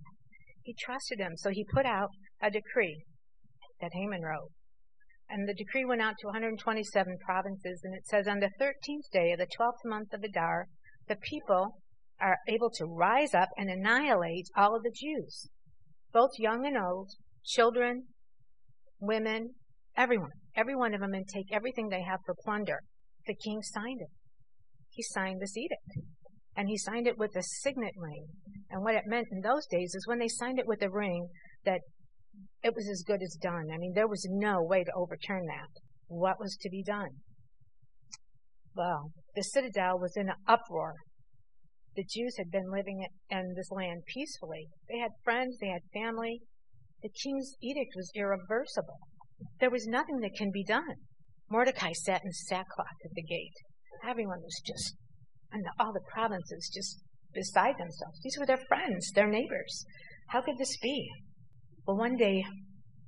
He 0.65 0.73
trusted 0.73 1.19
him, 1.19 1.37
so 1.37 1.51
he 1.51 1.63
put 1.63 1.85
out 1.85 2.09
a 2.41 2.49
decree 2.49 3.05
that 3.79 3.93
Haman 3.93 4.23
wrote. 4.23 4.49
And 5.29 5.47
the 5.47 5.53
decree 5.53 5.85
went 5.85 6.01
out 6.01 6.15
to 6.19 6.27
127 6.27 7.17
provinces, 7.23 7.81
and 7.83 7.93
it 7.93 8.07
says, 8.07 8.27
On 8.27 8.39
the 8.39 8.49
13th 8.59 9.11
day 9.13 9.31
of 9.31 9.37
the 9.37 9.45
12th 9.45 9.85
month 9.85 10.11
of 10.11 10.23
Adar, 10.23 10.65
the 11.07 11.17
people 11.17 11.77
are 12.19 12.37
able 12.47 12.71
to 12.71 12.85
rise 12.85 13.35
up 13.35 13.49
and 13.57 13.69
annihilate 13.69 14.47
all 14.57 14.75
of 14.75 14.81
the 14.81 14.91
Jews, 14.91 15.49
both 16.11 16.31
young 16.39 16.65
and 16.65 16.77
old, 16.77 17.11
children, 17.43 18.07
women, 18.99 19.53
everyone, 19.95 20.31
every 20.55 20.75
one 20.75 20.95
of 20.95 21.01
them, 21.01 21.13
and 21.13 21.27
take 21.27 21.51
everything 21.51 21.89
they 21.89 22.01
have 22.01 22.21
for 22.25 22.33
plunder. 22.43 22.79
The 23.27 23.35
king 23.35 23.61
signed 23.61 24.01
it. 24.01 24.09
He 24.89 25.03
signed 25.03 25.41
this 25.41 25.55
edict. 25.55 26.09
And 26.55 26.69
he 26.69 26.77
signed 26.77 27.07
it 27.07 27.17
with 27.17 27.35
a 27.35 27.43
signet 27.43 27.93
ring. 27.97 28.25
And 28.69 28.81
what 28.81 28.95
it 28.95 29.03
meant 29.05 29.27
in 29.31 29.41
those 29.41 29.65
days 29.67 29.93
is 29.93 30.07
when 30.07 30.19
they 30.19 30.27
signed 30.27 30.59
it 30.59 30.67
with 30.67 30.81
a 30.81 30.89
ring, 30.89 31.27
that 31.65 31.81
it 32.63 32.73
was 32.75 32.87
as 32.89 33.03
good 33.05 33.21
as 33.21 33.37
done. 33.41 33.67
I 33.73 33.77
mean, 33.77 33.93
there 33.93 34.07
was 34.07 34.25
no 34.29 34.61
way 34.61 34.83
to 34.83 34.91
overturn 34.95 35.45
that. 35.47 35.69
What 36.07 36.39
was 36.39 36.57
to 36.61 36.69
be 36.69 36.83
done? 36.83 37.09
Well, 38.75 39.11
the 39.35 39.43
citadel 39.43 39.99
was 39.99 40.13
in 40.15 40.29
an 40.29 40.35
uproar. 40.47 40.95
The 41.95 42.03
Jews 42.03 42.35
had 42.37 42.51
been 42.51 42.71
living 42.71 43.05
in 43.29 43.53
this 43.55 43.71
land 43.71 44.03
peacefully. 44.13 44.67
They 44.89 44.99
had 44.99 45.11
friends, 45.23 45.57
they 45.59 45.69
had 45.69 45.81
family. 45.93 46.41
The 47.01 47.09
king's 47.23 47.53
edict 47.61 47.93
was 47.95 48.11
irreversible. 48.15 48.99
There 49.59 49.69
was 49.69 49.87
nothing 49.87 50.19
that 50.19 50.35
can 50.37 50.51
be 50.51 50.63
done. 50.63 50.95
Mordecai 51.49 51.93
sat 51.93 52.21
in 52.25 52.31
sackcloth 52.31 52.87
at 53.03 53.11
the 53.13 53.23
gate. 53.23 53.53
Everyone 54.07 54.41
was 54.41 54.61
just, 54.65 54.95
and 55.55 55.65
all 55.79 55.93
the 55.93 56.01
provinces 56.11 56.69
just 56.73 56.99
beside 57.33 57.75
themselves. 57.77 58.19
These 58.23 58.37
were 58.37 58.45
their 58.45 58.65
friends, 58.67 59.11
their 59.11 59.27
neighbors. 59.27 59.85
How 60.29 60.41
could 60.41 60.57
this 60.57 60.77
be? 60.81 61.09
Well, 61.87 61.97
one 61.97 62.17
day, 62.17 62.43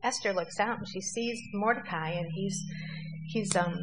Esther 0.04 0.34
looks 0.34 0.60
out 0.60 0.78
and 0.78 0.88
she 0.88 1.02
sees 1.02 1.40
Mordecai, 1.54 2.12
and 2.12 2.28
he's 2.34 2.58
he's 3.28 3.56
um 3.56 3.76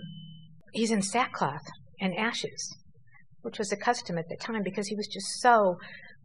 he's 0.73 0.91
in 0.91 1.03
sackcloth 1.03 1.67
and 2.01 2.17
ashes, 2.17 2.77
which 3.43 3.59
was 3.59 3.73
a 3.73 3.77
custom 3.77 4.17
at 4.17 4.29
the 4.29 4.37
time 4.37 4.63
because 4.63 4.89
he 4.89 4.97
was 4.97 5.09
just 5.09 5.27
so 5.41 5.77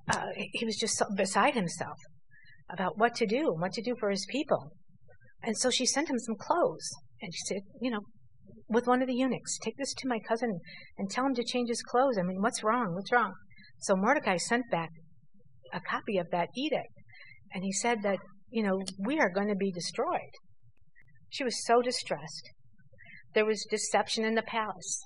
uh, 0.09 0.27
he 0.35 0.65
was 0.65 0.77
just 0.77 0.97
so 0.97 1.05
beside 1.15 1.55
himself 1.55 1.97
about 2.69 2.97
what 2.97 3.15
to 3.15 3.25
do 3.25 3.53
what 3.57 3.73
to 3.73 3.81
do 3.81 3.95
for 3.99 4.09
his 4.11 4.25
people. 4.29 4.71
And 5.41 5.57
so 5.57 5.69
she 5.69 5.85
sent 5.85 6.09
him 6.09 6.19
some 6.19 6.35
clothes, 6.35 6.89
and 7.21 7.33
she 7.33 7.41
said, 7.45 7.61
you 7.81 7.89
know, 7.89 8.01
with 8.69 8.87
one 8.87 9.01
of 9.01 9.07
the 9.07 9.15
eunuchs, 9.15 9.57
take 9.57 9.77
this 9.77 9.93
to 9.95 10.07
my 10.07 10.19
cousin 10.19 10.59
and 10.97 11.09
tell 11.09 11.25
him 11.25 11.35
to 11.35 11.43
change 11.43 11.69
his 11.69 11.81
clothes. 11.81 12.17
I 12.17 12.23
mean, 12.23 12.41
what's 12.41 12.63
wrong? 12.63 12.93
What's 12.93 13.11
wrong? 13.11 13.33
So 13.79 13.95
Mordecai 13.95 14.37
sent 14.37 14.69
back 14.69 14.89
a 15.73 15.79
copy 15.79 16.17
of 16.17 16.27
that 16.31 16.49
edict, 16.55 16.93
and 17.53 17.63
he 17.63 17.71
said 17.71 18.03
that 18.03 18.19
you 18.51 18.63
know, 18.63 18.81
we 18.97 19.19
are 19.19 19.29
going 19.29 19.47
to 19.47 19.55
be 19.55 19.71
destroyed. 19.71 20.33
She 21.29 21.43
was 21.43 21.65
so 21.65 21.81
distressed. 21.81 22.49
There 23.35 23.45
was 23.45 23.65
deception 23.69 24.25
in 24.25 24.35
the 24.35 24.41
palace. 24.41 25.05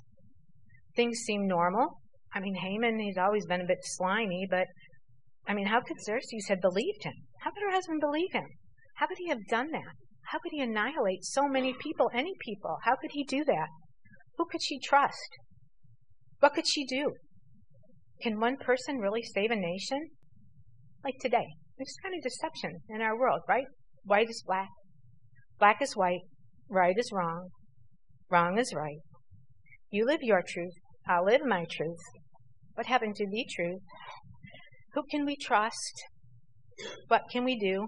Things 0.95 1.19
seemed 1.19 1.47
normal. 1.47 1.99
I 2.33 2.39
mean, 2.39 2.55
Haman, 2.55 2.99
he's 2.99 3.17
always 3.17 3.45
been 3.45 3.61
a 3.61 3.67
bit 3.67 3.79
slimy, 3.81 4.47
but 4.49 4.67
I 5.47 5.53
mean, 5.53 5.67
how 5.67 5.81
could 5.81 6.01
Xerxes 6.01 6.47
have 6.47 6.61
believed 6.61 7.03
him? 7.03 7.13
How 7.41 7.51
could 7.51 7.63
her 7.63 7.73
husband 7.73 7.99
believe 7.99 8.31
him? 8.31 8.47
How 8.95 9.07
could 9.07 9.17
he 9.17 9.27
have 9.27 9.45
done 9.49 9.71
that? 9.71 9.95
How 10.31 10.39
could 10.39 10.51
he 10.51 10.61
annihilate 10.61 11.23
so 11.23 11.47
many 11.47 11.73
people, 11.73 12.09
any 12.13 12.33
people? 12.39 12.77
How 12.83 12.95
could 12.95 13.11
he 13.11 13.23
do 13.23 13.43
that? 13.45 13.67
Who 14.37 14.45
could 14.45 14.63
she 14.63 14.79
trust? 14.79 15.37
What 16.39 16.53
could 16.53 16.67
she 16.67 16.85
do? 16.85 17.11
Can 18.21 18.39
one 18.39 18.57
person 18.57 18.97
really 18.97 19.23
save 19.23 19.51
a 19.51 19.55
nation? 19.55 20.09
Like 21.03 21.15
today. 21.19 21.47
There's 21.77 21.95
kind 22.03 22.15
of 22.15 22.23
deception 22.23 22.81
in 22.89 23.01
our 23.01 23.17
world, 23.17 23.41
right? 23.47 23.65
White 24.03 24.29
is 24.29 24.43
black, 24.45 24.69
black 25.59 25.81
is 25.81 25.95
white, 25.95 26.21
right 26.69 26.95
is 26.97 27.11
wrong, 27.11 27.49
wrong 28.29 28.57
is 28.59 28.73
right. 28.75 28.99
You 29.89 30.05
live 30.05 30.21
your 30.21 30.43
truth, 30.47 30.73
I'll 31.07 31.25
live 31.25 31.41
my 31.45 31.65
truth. 31.69 31.99
What 32.75 32.87
happened 32.87 33.15
to 33.15 33.27
the 33.27 33.45
truth? 33.55 33.81
Who 34.93 35.03
can 35.09 35.25
we 35.25 35.35
trust? 35.35 36.03
What 37.07 37.23
can 37.31 37.43
we 37.43 37.57
do? 37.57 37.87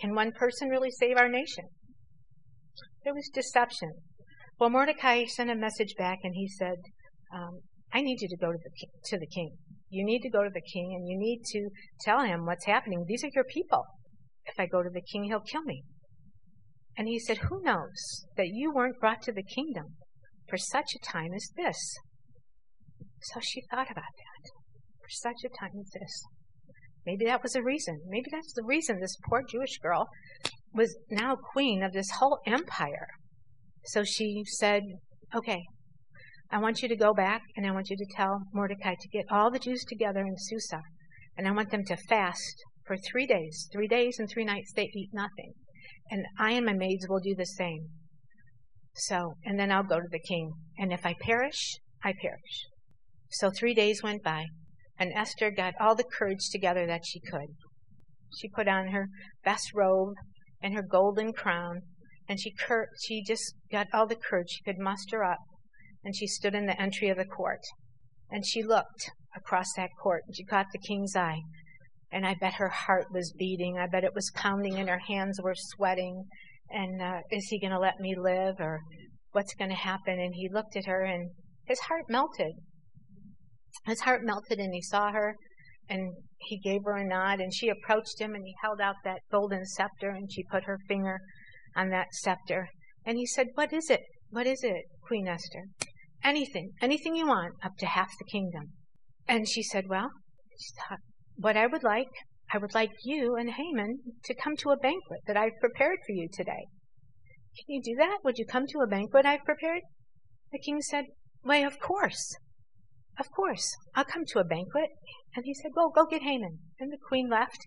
Can 0.00 0.14
one 0.14 0.32
person 0.32 0.68
really 0.68 0.90
save 0.90 1.16
our 1.16 1.28
nation? 1.28 1.64
There 3.04 3.14
was 3.14 3.30
deception. 3.32 3.92
Well, 4.58 4.70
Mordecai 4.70 5.24
sent 5.24 5.50
a 5.50 5.54
message 5.54 5.94
back 5.96 6.18
and 6.22 6.34
he 6.34 6.48
said, 6.48 6.76
um, 7.34 7.60
I 7.92 8.00
need 8.00 8.20
you 8.20 8.28
to 8.28 8.36
go 8.36 8.52
to 8.52 8.58
the, 8.58 8.86
to 9.06 9.18
the 9.18 9.26
king. 9.26 9.56
You 9.88 10.04
need 10.04 10.20
to 10.20 10.30
go 10.30 10.44
to 10.44 10.50
the 10.52 10.60
king 10.60 10.94
and 10.94 11.08
you 11.08 11.18
need 11.18 11.42
to 11.52 11.70
tell 12.00 12.20
him 12.20 12.44
what's 12.44 12.66
happening. 12.66 13.04
These 13.06 13.24
are 13.24 13.30
your 13.34 13.44
people. 13.44 13.84
If 14.44 14.58
I 14.58 14.66
go 14.66 14.82
to 14.82 14.90
the 14.90 15.02
king, 15.02 15.24
he'll 15.24 15.40
kill 15.40 15.62
me. 15.62 15.82
And 16.96 17.08
he 17.08 17.18
said, 17.18 17.38
Who 17.48 17.62
knows 17.62 18.26
that 18.36 18.48
you 18.48 18.72
weren't 18.72 19.00
brought 19.00 19.22
to 19.22 19.32
the 19.32 19.42
kingdom 19.42 19.96
for 20.48 20.56
such 20.56 20.94
a 20.94 21.06
time 21.06 21.32
as 21.34 21.48
this? 21.56 21.96
So 23.22 23.40
she 23.40 23.62
thought 23.70 23.90
about 23.90 24.14
that. 24.16 24.50
For 25.00 25.08
such 25.10 25.44
a 25.44 25.48
time 25.48 25.78
as 25.80 25.90
this. 25.90 26.24
Maybe 27.08 27.24
that 27.24 27.42
was 27.42 27.52
the 27.52 27.62
reason. 27.62 28.02
Maybe 28.06 28.26
that's 28.30 28.52
the 28.52 28.62
reason 28.62 29.00
this 29.00 29.16
poor 29.26 29.42
Jewish 29.48 29.78
girl 29.78 30.08
was 30.74 30.94
now 31.10 31.36
queen 31.36 31.82
of 31.82 31.94
this 31.94 32.10
whole 32.18 32.38
empire. 32.46 33.08
So 33.86 34.04
she 34.04 34.42
said, 34.44 34.82
Okay, 35.34 35.62
I 36.50 36.58
want 36.58 36.82
you 36.82 36.88
to 36.90 36.96
go 36.96 37.14
back 37.14 37.40
and 37.56 37.66
I 37.66 37.70
want 37.70 37.88
you 37.88 37.96
to 37.96 38.14
tell 38.14 38.42
Mordecai 38.52 38.94
to 39.00 39.08
get 39.08 39.24
all 39.30 39.50
the 39.50 39.58
Jews 39.58 39.84
together 39.84 40.20
in 40.20 40.34
Susa. 40.36 40.82
And 41.34 41.48
I 41.48 41.52
want 41.52 41.70
them 41.70 41.84
to 41.86 41.96
fast 41.96 42.62
for 42.86 42.98
three 42.98 43.26
days. 43.26 43.70
Three 43.72 43.88
days 43.88 44.18
and 44.18 44.28
three 44.28 44.44
nights 44.44 44.74
they 44.76 44.90
eat 44.94 45.08
nothing. 45.14 45.54
And 46.10 46.26
I 46.38 46.52
and 46.52 46.66
my 46.66 46.74
maids 46.74 47.06
will 47.08 47.20
do 47.20 47.34
the 47.34 47.46
same. 47.46 47.88
So, 48.94 49.32
and 49.46 49.58
then 49.58 49.72
I'll 49.72 49.82
go 49.82 49.98
to 49.98 50.08
the 50.10 50.20
king. 50.28 50.52
And 50.76 50.92
if 50.92 51.06
I 51.06 51.14
perish, 51.22 51.78
I 52.04 52.12
perish. 52.20 52.66
So 53.30 53.50
three 53.50 53.72
days 53.72 54.02
went 54.02 54.22
by, 54.22 54.44
and 54.98 55.12
Esther 55.12 55.50
got 55.50 55.74
all 55.80 55.94
the 55.94 56.04
courage 56.04 56.50
together 56.50 56.86
that 56.86 57.06
she 57.06 57.20
could. 57.20 57.54
She 58.36 58.48
put 58.48 58.68
on 58.68 58.88
her 58.88 59.08
best 59.44 59.72
robe 59.74 60.14
and 60.60 60.74
her 60.74 60.82
golden 60.82 61.32
crown, 61.32 61.82
and 62.28 62.40
she 62.40 62.52
cur- 62.52 62.88
she 63.02 63.22
just 63.22 63.54
got 63.70 63.86
all 63.92 64.06
the 64.06 64.16
courage 64.16 64.48
she 64.50 64.62
could 64.62 64.78
muster 64.78 65.24
up 65.24 65.38
and 66.04 66.14
she 66.14 66.26
stood 66.26 66.54
in 66.54 66.66
the 66.66 66.80
entry 66.80 67.08
of 67.08 67.16
the 67.16 67.24
court. 67.24 67.60
And 68.30 68.46
she 68.46 68.62
looked 68.62 69.10
across 69.36 69.72
that 69.76 69.90
court, 70.02 70.22
and 70.26 70.36
she 70.36 70.44
caught 70.44 70.66
the 70.72 70.78
king's 70.78 71.16
eye. 71.16 71.40
And 72.10 72.26
I 72.26 72.34
bet 72.34 72.54
her 72.54 72.68
heart 72.68 73.06
was 73.12 73.34
beating. 73.38 73.78
I 73.78 73.86
bet 73.86 74.04
it 74.04 74.14
was 74.14 74.30
pounding, 74.34 74.76
and 74.76 74.88
her 74.88 75.00
hands 75.06 75.40
were 75.42 75.54
sweating. 75.54 76.24
And 76.70 77.02
uh, 77.02 77.20
is 77.30 77.46
he 77.48 77.58
going 77.58 77.72
to 77.72 77.78
let 77.78 78.00
me 78.00 78.14
live, 78.16 78.56
or 78.58 78.80
what's 79.32 79.54
going 79.54 79.70
to 79.70 79.76
happen? 79.76 80.18
And 80.18 80.34
he 80.34 80.48
looked 80.50 80.76
at 80.76 80.86
her, 80.86 81.02
and 81.02 81.30
his 81.66 81.80
heart 81.80 82.04
melted. 82.08 82.54
His 83.88 84.02
heart 84.02 84.22
melted, 84.22 84.58
and 84.58 84.74
he 84.74 84.82
saw 84.82 85.12
her, 85.12 85.36
and 85.88 86.12
he 86.38 86.58
gave 86.58 86.84
her 86.84 86.96
a 86.96 87.04
nod, 87.04 87.40
and 87.40 87.52
she 87.52 87.68
approached 87.68 88.20
him, 88.20 88.34
and 88.34 88.44
he 88.44 88.54
held 88.62 88.80
out 88.80 88.96
that 89.04 89.22
golden 89.30 89.64
scepter, 89.64 90.10
and 90.10 90.30
she 90.30 90.44
put 90.44 90.64
her 90.64 90.78
finger 90.86 91.20
on 91.74 91.88
that 91.88 92.12
scepter. 92.12 92.68
And 93.04 93.16
he 93.16 93.26
said, 93.26 93.48
What 93.54 93.72
is 93.72 93.88
it? 93.88 94.02
What 94.30 94.46
is 94.46 94.62
it, 94.62 94.84
Queen 95.06 95.26
Esther? 95.26 95.64
Anything, 96.22 96.72
anything 96.82 97.16
you 97.16 97.26
want, 97.26 97.54
up 97.62 97.76
to 97.78 97.86
half 97.86 98.10
the 98.18 98.30
kingdom. 98.30 98.72
And 99.26 99.48
she 99.48 99.62
said, 99.62 99.88
Well, 99.88 100.10
she 100.58 100.72
thought, 100.76 100.98
what 101.36 101.56
I 101.56 101.66
would 101.66 101.82
like, 101.82 102.10
I 102.52 102.58
would 102.58 102.74
like 102.74 102.92
you 103.04 103.36
and 103.36 103.50
Haman 103.50 104.00
to 104.24 104.34
come 104.34 104.56
to 104.56 104.70
a 104.70 104.76
banquet 104.76 105.20
that 105.26 105.36
I've 105.36 105.58
prepared 105.60 105.98
for 106.06 106.12
you 106.12 106.28
today. 106.30 106.66
Can 107.56 107.66
you 107.68 107.82
do 107.82 107.94
that? 107.98 108.18
Would 108.24 108.38
you 108.38 108.44
come 108.46 108.66
to 108.66 108.80
a 108.80 108.86
banquet 108.86 109.24
I've 109.24 109.44
prepared? 109.44 109.82
The 110.52 110.58
king 110.58 110.82
said, 110.82 111.06
Why, 111.42 111.58
of 111.58 111.78
course. 111.78 112.36
Of 113.18 113.30
course. 113.32 113.76
I'll 113.94 114.04
come 114.04 114.24
to 114.26 114.38
a 114.38 114.44
banquet. 114.44 114.90
And 115.34 115.44
he 115.44 115.54
said, 115.54 115.72
Well, 115.74 115.90
go 115.94 116.06
get 116.06 116.22
Haman. 116.22 116.58
And 116.78 116.92
the 116.92 116.98
queen 117.08 117.28
left, 117.28 117.58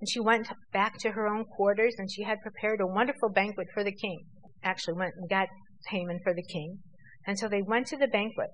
and 0.00 0.08
she 0.08 0.20
went 0.20 0.48
back 0.72 0.98
to 0.98 1.12
her 1.12 1.26
own 1.26 1.44
quarters, 1.44 1.94
and 1.98 2.10
she 2.10 2.22
had 2.22 2.40
prepared 2.42 2.80
a 2.80 2.86
wonderful 2.86 3.28
banquet 3.28 3.68
for 3.72 3.84
the 3.84 3.94
king. 3.94 4.24
Actually 4.62 4.94
went 4.94 5.14
and 5.16 5.28
got 5.28 5.48
Haman 5.88 6.20
for 6.22 6.34
the 6.34 6.42
king. 6.42 6.78
And 7.26 7.38
so 7.38 7.48
they 7.48 7.62
went 7.62 7.86
to 7.88 7.96
the 7.96 8.08
banquet. 8.08 8.50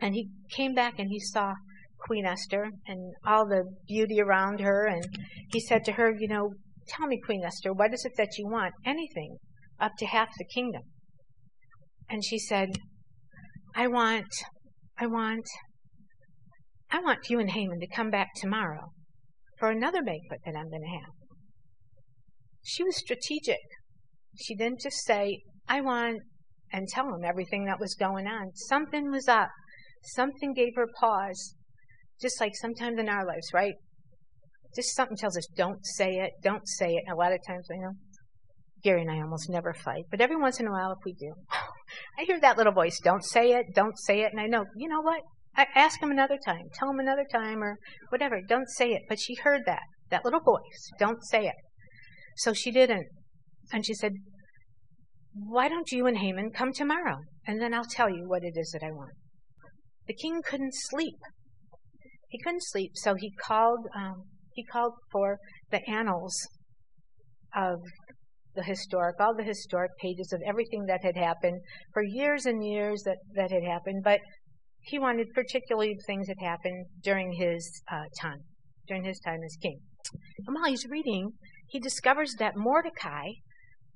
And 0.00 0.14
he 0.14 0.30
came 0.50 0.74
back 0.74 0.98
and 0.98 1.10
he 1.10 1.20
saw 1.20 1.54
Queen 1.98 2.24
Esther 2.24 2.70
and 2.86 3.14
all 3.26 3.46
the 3.46 3.64
beauty 3.86 4.20
around 4.20 4.60
her. 4.60 4.86
And 4.86 5.04
he 5.50 5.60
said 5.60 5.84
to 5.84 5.92
her, 5.92 6.12
You 6.18 6.28
know, 6.28 6.54
tell 6.88 7.06
me, 7.06 7.20
Queen 7.24 7.42
Esther, 7.44 7.72
what 7.72 7.92
is 7.92 8.04
it 8.04 8.12
that 8.16 8.38
you 8.38 8.46
want? 8.46 8.74
Anything, 8.84 9.36
up 9.78 9.92
to 9.98 10.06
half 10.06 10.28
the 10.38 10.44
kingdom. 10.44 10.82
And 12.08 12.24
she 12.24 12.38
said, 12.38 12.70
I 13.74 13.88
want, 13.88 14.26
I 14.98 15.06
want, 15.06 15.46
I 16.90 17.00
want 17.00 17.28
you 17.28 17.40
and 17.40 17.50
Haman 17.50 17.80
to 17.80 17.86
come 17.86 18.10
back 18.10 18.28
tomorrow 18.36 18.92
for 19.58 19.70
another 19.70 20.02
banquet 20.02 20.40
that 20.44 20.56
I'm 20.56 20.70
going 20.70 20.82
to 20.82 20.98
have. 21.00 21.12
She 22.62 22.82
was 22.82 22.96
strategic. 22.96 23.60
She 24.40 24.54
didn't 24.54 24.80
just 24.80 25.04
say, 25.04 25.40
I 25.68 25.80
want 25.80 26.20
and 26.72 26.88
tell 26.88 27.06
him 27.06 27.24
everything 27.24 27.66
that 27.66 27.80
was 27.80 27.94
going 27.94 28.26
on. 28.26 28.52
Something 28.54 29.10
was 29.10 29.28
up. 29.28 29.50
Something 30.02 30.52
gave 30.54 30.74
her 30.76 30.88
pause. 30.98 31.54
Just 32.20 32.40
like 32.40 32.52
sometimes 32.56 32.98
in 32.98 33.08
our 33.08 33.26
lives, 33.26 33.48
right? 33.52 33.74
just 34.74 34.94
something 34.94 35.16
tells 35.16 35.36
us, 35.36 35.46
don't 35.56 35.84
say 35.86 36.16
it, 36.16 36.32
don't 36.42 36.66
say 36.66 36.94
it. 36.94 37.04
And 37.06 37.14
a 37.14 37.16
lot 37.16 37.32
of 37.32 37.38
times, 37.46 37.66
you 37.70 37.80
know, 37.80 37.92
Gary 38.82 39.02
and 39.02 39.10
I 39.10 39.20
almost 39.20 39.48
never 39.48 39.72
fight, 39.72 40.04
but 40.10 40.20
every 40.20 40.36
once 40.36 40.60
in 40.60 40.66
a 40.66 40.70
while, 40.70 40.92
if 40.92 41.04
we 41.04 41.12
do, 41.12 41.32
I 42.18 42.24
hear 42.24 42.40
that 42.40 42.56
little 42.56 42.72
voice, 42.72 42.98
don't 43.02 43.24
say 43.24 43.52
it, 43.52 43.66
don't 43.74 43.98
say 43.98 44.22
it. 44.22 44.32
And 44.32 44.40
I 44.40 44.46
know, 44.46 44.64
you 44.76 44.88
know 44.88 45.00
what? 45.00 45.22
I 45.56 45.66
ask 45.74 46.02
him 46.02 46.10
another 46.10 46.38
time, 46.44 46.68
tell 46.72 46.90
him 46.90 46.98
another 46.98 47.24
time, 47.30 47.62
or 47.62 47.78
whatever. 48.08 48.40
Don't 48.48 48.68
say 48.68 48.90
it. 48.90 49.02
But 49.08 49.20
she 49.20 49.34
heard 49.34 49.62
that, 49.66 49.82
that 50.10 50.24
little 50.24 50.40
voice, 50.40 50.90
don't 50.98 51.24
say 51.24 51.46
it. 51.46 51.54
So 52.36 52.52
she 52.52 52.70
didn't. 52.70 53.06
And 53.72 53.86
she 53.86 53.94
said, 53.94 54.12
why 55.34 55.68
don't 55.68 55.90
you 55.90 56.06
and 56.06 56.18
Haman 56.18 56.50
come 56.50 56.72
tomorrow? 56.72 57.18
And 57.46 57.60
then 57.60 57.74
I'll 57.74 57.84
tell 57.84 58.08
you 58.08 58.28
what 58.28 58.44
it 58.44 58.54
is 58.56 58.70
that 58.72 58.86
I 58.86 58.90
want. 58.90 59.12
The 60.06 60.14
king 60.14 60.42
couldn't 60.44 60.74
sleep. 60.74 61.18
He 62.28 62.38
couldn't 62.42 62.64
sleep, 62.64 62.92
so 62.94 63.14
he 63.14 63.32
called, 63.40 63.86
um, 63.96 64.24
he 64.52 64.64
called 64.64 64.94
for 65.12 65.38
the 65.70 65.88
annals 65.88 66.36
of 67.54 67.80
the 68.54 68.62
historic, 68.62 69.16
all 69.20 69.34
the 69.34 69.42
historic 69.44 69.90
pages 70.00 70.32
of 70.32 70.40
everything 70.46 70.86
that 70.86 71.02
had 71.02 71.16
happened 71.16 71.60
for 71.92 72.02
years 72.02 72.46
and 72.46 72.64
years 72.64 73.02
that, 73.04 73.18
that 73.34 73.50
had 73.50 73.62
happened, 73.64 74.02
but 74.04 74.20
he 74.80 74.98
wanted 74.98 75.28
particularly 75.34 75.96
things 76.06 76.26
that 76.26 76.36
happened 76.40 76.86
during 77.02 77.32
his 77.32 77.82
uh, 77.90 78.04
time, 78.20 78.40
during 78.86 79.04
his 79.04 79.18
time 79.20 79.40
as 79.44 79.56
king. 79.60 79.78
And 80.46 80.54
while 80.54 80.68
he's 80.68 80.86
reading, 80.88 81.30
he 81.68 81.80
discovers 81.80 82.34
that 82.38 82.56
Mordecai 82.56 83.28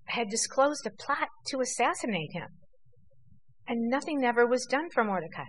had 0.07 0.29
disclosed 0.31 0.87
a 0.87 0.91
plot 0.91 1.29
to 1.49 1.61
assassinate 1.61 2.33
him. 2.33 2.49
And 3.67 3.91
nothing 3.91 4.25
ever 4.25 4.47
was 4.47 4.65
done 4.65 4.89
for 4.91 5.05
Mordecai. 5.05 5.45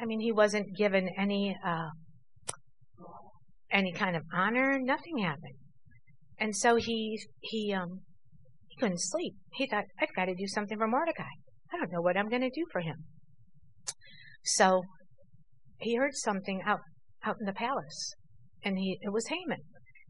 I 0.00 0.04
mean, 0.04 0.20
he 0.20 0.30
wasn't 0.30 0.76
given 0.76 1.10
any 1.18 1.56
uh, 1.64 1.88
any 3.72 3.92
kind 3.92 4.16
of 4.16 4.22
honor. 4.32 4.78
Nothing 4.80 5.18
happened. 5.18 5.56
And 6.38 6.56
so 6.56 6.76
he 6.76 7.20
he 7.40 7.74
um 7.74 8.00
couldn't 8.80 9.00
sleep. 9.00 9.34
He 9.54 9.66
thought, 9.66 9.84
I've 10.00 10.14
got 10.16 10.24
to 10.24 10.34
do 10.34 10.46
something 10.46 10.78
for 10.78 10.88
Mordecai. 10.88 11.30
I 11.72 11.76
don't 11.76 11.92
know 11.92 12.00
what 12.00 12.16
I'm 12.16 12.28
going 12.28 12.42
to 12.42 12.50
do 12.50 12.64
for 12.72 12.80
him. 12.80 12.96
So 14.44 14.82
he 15.78 15.96
heard 15.96 16.14
something 16.14 16.62
out 16.64 16.80
out 17.22 17.36
in 17.38 17.46
the 17.46 17.52
palace, 17.52 18.14
and 18.64 18.78
he 18.78 18.98
it 19.02 19.12
was 19.12 19.26
Haman. 19.26 19.60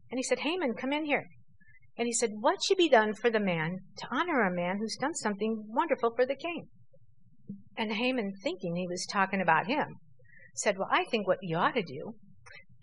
And 0.09 0.17
he 0.17 0.23
said, 0.23 0.39
Haman, 0.39 0.73
come 0.73 0.93
in 0.93 1.05
here. 1.05 1.25
And 1.97 2.05
he 2.07 2.13
said, 2.13 2.31
What 2.39 2.63
should 2.63 2.77
be 2.77 2.89
done 2.89 3.13
for 3.13 3.29
the 3.29 3.39
man 3.39 3.79
to 3.97 4.07
honor 4.11 4.41
a 4.41 4.53
man 4.53 4.77
who's 4.77 4.97
done 4.99 5.13
something 5.13 5.65
wonderful 5.67 6.13
for 6.15 6.25
the 6.25 6.35
king? 6.35 6.67
And 7.77 7.93
Haman, 7.93 8.33
thinking 8.43 8.75
he 8.75 8.87
was 8.87 9.05
talking 9.05 9.41
about 9.41 9.67
him, 9.67 9.97
said, 10.55 10.77
Well, 10.77 10.89
I 10.91 11.05
think 11.05 11.27
what 11.27 11.39
you 11.41 11.57
ought 11.57 11.75
to 11.75 11.83
do 11.83 12.15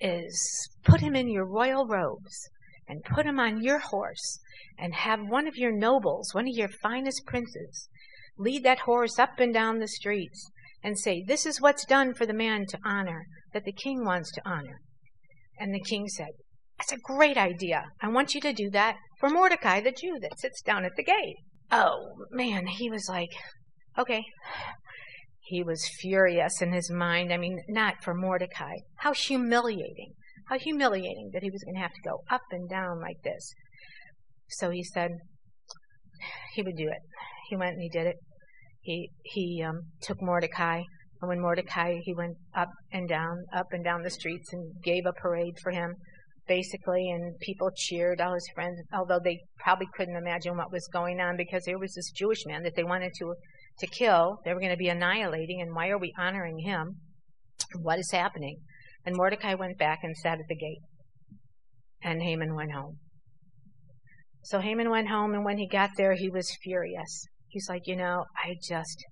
is 0.00 0.68
put 0.84 1.00
him 1.00 1.16
in 1.16 1.28
your 1.28 1.46
royal 1.46 1.86
robes 1.86 2.48
and 2.88 3.04
put 3.04 3.26
him 3.26 3.38
on 3.38 3.62
your 3.62 3.78
horse 3.78 4.40
and 4.78 4.94
have 4.94 5.20
one 5.20 5.46
of 5.46 5.56
your 5.56 5.72
nobles, 5.72 6.34
one 6.34 6.48
of 6.48 6.56
your 6.56 6.68
finest 6.68 7.24
princes, 7.26 7.88
lead 8.38 8.64
that 8.64 8.80
horse 8.80 9.18
up 9.18 9.38
and 9.38 9.52
down 9.52 9.78
the 9.78 9.88
streets 9.88 10.50
and 10.82 10.98
say, 10.98 11.22
This 11.26 11.44
is 11.44 11.60
what's 11.60 11.84
done 11.84 12.14
for 12.14 12.26
the 12.26 12.32
man 12.32 12.66
to 12.66 12.78
honor, 12.84 13.26
that 13.52 13.64
the 13.64 13.72
king 13.72 14.04
wants 14.04 14.32
to 14.32 14.48
honor. 14.48 14.80
And 15.58 15.74
the 15.74 15.80
king 15.80 16.08
said, 16.08 16.30
That's 16.78 16.92
a 16.92 16.98
great 16.98 17.36
idea. 17.36 17.84
I 18.00 18.08
want 18.08 18.34
you 18.34 18.40
to 18.42 18.52
do 18.52 18.70
that 18.70 18.96
for 19.20 19.28
Mordecai, 19.28 19.80
the 19.80 19.92
Jew 19.92 20.18
that 20.20 20.38
sits 20.38 20.62
down 20.62 20.84
at 20.84 20.96
the 20.96 21.02
gate. 21.02 21.36
Oh, 21.70 21.98
man, 22.30 22.66
he 22.66 22.88
was 22.90 23.08
like, 23.08 23.30
Okay. 23.98 24.22
He 25.40 25.62
was 25.62 25.88
furious 25.88 26.60
in 26.60 26.72
his 26.72 26.90
mind. 26.90 27.32
I 27.32 27.38
mean, 27.38 27.62
not 27.68 28.04
for 28.04 28.14
Mordecai. 28.14 28.74
How 28.96 29.12
humiliating. 29.12 30.12
How 30.48 30.58
humiliating 30.58 31.30
that 31.32 31.42
he 31.42 31.50
was 31.50 31.62
going 31.62 31.74
to 31.74 31.82
have 31.82 31.92
to 31.92 32.08
go 32.08 32.22
up 32.30 32.42
and 32.50 32.68
down 32.68 33.00
like 33.00 33.20
this. 33.22 33.52
So 34.48 34.70
he 34.70 34.82
said 34.82 35.10
he 36.54 36.62
would 36.62 36.76
do 36.76 36.88
it. 36.88 37.00
He 37.50 37.56
went 37.56 37.74
and 37.74 37.82
he 37.82 37.88
did 37.88 38.06
it. 38.06 38.16
He 38.80 39.10
he 39.22 39.62
um, 39.66 39.82
took 40.00 40.22
Mordecai, 40.22 40.82
and 41.20 41.28
when 41.28 41.40
Mordecai 41.40 41.98
he 42.02 42.14
went 42.14 42.36
up 42.54 42.70
and 42.92 43.08
down, 43.08 43.44
up 43.52 43.66
and 43.72 43.84
down 43.84 44.02
the 44.02 44.10
streets 44.10 44.52
and 44.52 44.72
gave 44.82 45.04
a 45.04 45.12
parade 45.12 45.58
for 45.62 45.70
him, 45.70 45.94
basically, 46.46 47.10
and 47.10 47.38
people 47.40 47.70
cheered. 47.76 48.20
All 48.20 48.32
his 48.32 48.48
friends, 48.54 48.80
although 48.92 49.20
they 49.22 49.40
probably 49.58 49.88
couldn't 49.94 50.16
imagine 50.16 50.56
what 50.56 50.72
was 50.72 50.88
going 50.90 51.20
on 51.20 51.36
because 51.36 51.64
there 51.64 51.78
was 51.78 51.94
this 51.94 52.10
Jewish 52.10 52.46
man 52.46 52.62
that 52.62 52.74
they 52.76 52.84
wanted 52.84 53.12
to 53.18 53.34
to 53.80 53.86
kill. 53.86 54.38
They 54.44 54.54
were 54.54 54.60
going 54.60 54.72
to 54.72 54.78
be 54.78 54.88
annihilating, 54.88 55.60
and 55.60 55.74
why 55.74 55.88
are 55.88 55.98
we 55.98 56.14
honoring 56.18 56.60
him? 56.60 56.96
What 57.82 57.98
is 57.98 58.10
happening? 58.12 58.56
And 59.08 59.16
Mordecai 59.16 59.54
went 59.54 59.78
back 59.78 60.00
and 60.02 60.14
sat 60.14 60.38
at 60.38 60.48
the 60.50 60.54
gate, 60.54 60.82
and 62.02 62.20
Haman 62.20 62.54
went 62.54 62.72
home. 62.72 62.98
So 64.44 64.60
Haman 64.60 64.90
went 64.90 65.08
home, 65.08 65.32
and 65.32 65.46
when 65.46 65.56
he 65.56 65.66
got 65.66 65.88
there, 65.96 66.12
he 66.12 66.28
was 66.28 66.54
furious. 66.62 67.24
He's 67.46 67.70
like, 67.70 67.86
you 67.86 67.96
know, 67.96 68.26
I 68.36 68.56
just, 68.68 69.02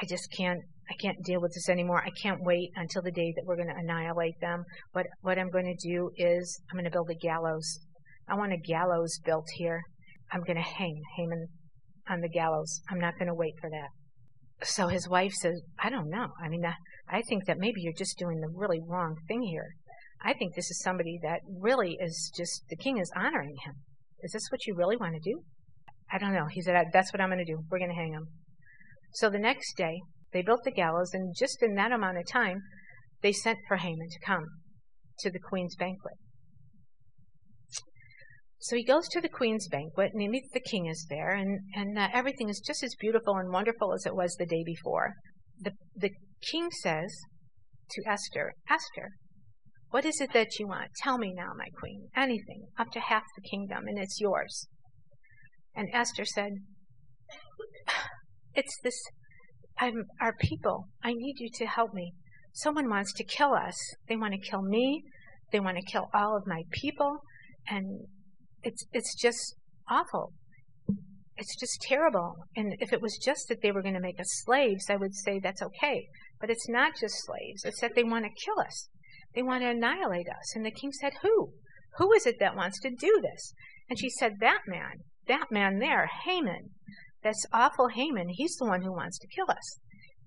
I 0.00 0.06
just 0.06 0.32
can't, 0.34 0.60
I 0.88 0.94
can't 0.98 1.22
deal 1.26 1.42
with 1.42 1.52
this 1.52 1.68
anymore. 1.68 2.02
I 2.02 2.08
can't 2.22 2.42
wait 2.42 2.70
until 2.74 3.02
the 3.02 3.10
day 3.10 3.34
that 3.36 3.44
we're 3.44 3.56
going 3.56 3.68
to 3.68 3.74
annihilate 3.76 4.40
them. 4.40 4.64
But 4.94 5.08
what 5.20 5.38
I'm 5.38 5.50
going 5.50 5.76
to 5.76 5.88
do 5.88 6.10
is 6.16 6.62
I'm 6.70 6.76
going 6.78 6.86
to 6.86 6.90
build 6.90 7.10
a 7.10 7.14
gallows. 7.14 7.80
I 8.30 8.34
want 8.34 8.54
a 8.54 8.56
gallows 8.56 9.20
built 9.26 9.44
here. 9.56 9.82
I'm 10.32 10.42
going 10.42 10.56
to 10.56 10.62
hang 10.62 11.02
Haman 11.18 11.48
on 12.08 12.22
the 12.22 12.30
gallows. 12.30 12.80
I'm 12.88 12.98
not 12.98 13.18
going 13.18 13.28
to 13.28 13.34
wait 13.34 13.56
for 13.60 13.68
that. 13.68 13.90
So 14.62 14.88
his 14.88 15.08
wife 15.08 15.32
says, 15.32 15.62
I 15.78 15.90
don't 15.90 16.10
know. 16.10 16.28
I 16.42 16.48
mean, 16.48 16.64
I, 16.64 16.74
I 17.08 17.22
think 17.22 17.46
that 17.46 17.58
maybe 17.58 17.80
you're 17.80 17.92
just 17.92 18.18
doing 18.18 18.40
the 18.40 18.52
really 18.52 18.80
wrong 18.84 19.16
thing 19.28 19.42
here. 19.42 19.74
I 20.24 20.32
think 20.32 20.54
this 20.54 20.70
is 20.70 20.80
somebody 20.82 21.18
that 21.22 21.40
really 21.46 21.96
is 22.00 22.32
just, 22.36 22.64
the 22.68 22.76
king 22.76 22.98
is 22.98 23.12
honoring 23.16 23.56
him. 23.64 23.74
Is 24.20 24.32
this 24.32 24.48
what 24.50 24.66
you 24.66 24.74
really 24.74 24.96
want 24.96 25.14
to 25.14 25.30
do? 25.30 25.42
I 26.10 26.18
don't 26.18 26.34
know. 26.34 26.46
He 26.50 26.62
said, 26.62 26.74
That's 26.92 27.12
what 27.12 27.20
I'm 27.20 27.28
going 27.28 27.44
to 27.44 27.44
do. 27.44 27.60
We're 27.70 27.78
going 27.78 27.90
to 27.90 27.96
hang 27.96 28.12
him. 28.12 28.26
So 29.12 29.30
the 29.30 29.38
next 29.38 29.76
day, 29.76 30.00
they 30.32 30.42
built 30.42 30.64
the 30.64 30.70
gallows, 30.70 31.14
and 31.14 31.34
just 31.36 31.62
in 31.62 31.74
that 31.74 31.92
amount 31.92 32.18
of 32.18 32.26
time, 32.26 32.62
they 33.22 33.32
sent 33.32 33.58
for 33.66 33.76
Haman 33.76 34.08
to 34.10 34.26
come 34.26 34.44
to 35.20 35.30
the 35.30 35.38
queen's 35.38 35.76
banquet. 35.76 36.14
So 38.60 38.76
he 38.76 38.84
goes 38.84 39.08
to 39.08 39.20
the 39.20 39.28
queen's 39.28 39.68
banquet, 39.68 40.12
and 40.12 40.20
he 40.20 40.28
meets 40.28 40.50
the 40.52 40.60
king 40.60 40.86
is 40.86 41.06
there, 41.08 41.32
and, 41.32 41.60
and 41.74 41.98
uh, 41.98 42.08
everything 42.12 42.48
is 42.48 42.60
just 42.64 42.82
as 42.82 42.94
beautiful 42.98 43.36
and 43.36 43.52
wonderful 43.52 43.92
as 43.92 44.04
it 44.04 44.16
was 44.16 44.34
the 44.34 44.46
day 44.46 44.64
before. 44.64 45.14
The, 45.60 45.72
the 45.94 46.10
king 46.50 46.70
says 46.70 47.14
to 47.90 48.02
Esther, 48.06 48.54
Esther, 48.68 49.10
what 49.90 50.04
is 50.04 50.20
it 50.20 50.32
that 50.32 50.58
you 50.58 50.66
want? 50.66 50.90
Tell 51.02 51.18
me 51.18 51.32
now, 51.32 51.52
my 51.56 51.68
queen. 51.78 52.08
Anything, 52.16 52.66
up 52.78 52.90
to 52.92 53.00
half 53.00 53.22
the 53.36 53.48
kingdom, 53.48 53.86
and 53.86 53.98
it's 53.98 54.20
yours. 54.20 54.66
And 55.74 55.88
Esther 55.92 56.24
said, 56.24 56.52
It's 58.54 58.76
this, 58.82 59.00
I'm 59.78 60.04
our 60.20 60.34
people. 60.34 60.88
I 61.02 61.12
need 61.14 61.36
you 61.38 61.48
to 61.54 61.66
help 61.66 61.94
me. 61.94 62.12
Someone 62.52 62.90
wants 62.90 63.12
to 63.14 63.24
kill 63.24 63.52
us. 63.54 63.76
They 64.08 64.16
want 64.16 64.34
to 64.34 64.50
kill 64.50 64.62
me. 64.62 65.04
They 65.52 65.60
want 65.60 65.76
to 65.76 65.92
kill 65.92 66.10
all 66.12 66.36
of 66.36 66.46
my 66.46 66.62
people. 66.72 67.18
And 67.68 68.08
it's, 68.62 68.84
it's 68.92 69.14
just 69.14 69.54
awful. 69.88 70.32
It's 71.36 71.56
just 71.58 71.80
terrible. 71.82 72.34
And 72.56 72.74
if 72.80 72.92
it 72.92 73.00
was 73.00 73.16
just 73.16 73.48
that 73.48 73.62
they 73.62 73.70
were 73.70 73.82
going 73.82 73.94
to 73.94 74.00
make 74.00 74.18
us 74.18 74.42
slaves, 74.44 74.90
I 74.90 74.96
would 74.96 75.14
say 75.14 75.38
that's 75.38 75.62
okay. 75.62 76.08
But 76.40 76.50
it's 76.50 76.68
not 76.68 76.96
just 76.98 77.24
slaves. 77.24 77.64
It's 77.64 77.80
that 77.80 77.94
they 77.94 78.04
want 78.04 78.24
to 78.24 78.44
kill 78.44 78.58
us. 78.60 78.88
They 79.34 79.42
want 79.42 79.62
to 79.62 79.70
annihilate 79.70 80.28
us. 80.28 80.56
And 80.56 80.64
the 80.64 80.70
king 80.70 80.92
said, 80.92 81.12
Who? 81.22 81.52
Who 81.98 82.12
is 82.12 82.26
it 82.26 82.36
that 82.40 82.56
wants 82.56 82.80
to 82.80 82.90
do 82.90 83.20
this? 83.22 83.54
And 83.88 83.98
she 83.98 84.10
said, 84.10 84.34
That 84.40 84.60
man. 84.66 85.04
That 85.26 85.50
man 85.50 85.78
there, 85.78 86.08
Haman. 86.24 86.70
That's 87.22 87.46
awful 87.52 87.88
Haman. 87.88 88.28
He's 88.30 88.56
the 88.56 88.66
one 88.66 88.82
who 88.82 88.92
wants 88.92 89.18
to 89.18 89.28
kill 89.28 89.50
us. 89.50 89.78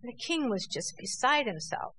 And 0.02 0.12
the 0.12 0.24
king 0.26 0.50
was 0.50 0.68
just 0.68 0.94
beside 0.98 1.48
himself. 1.48 1.96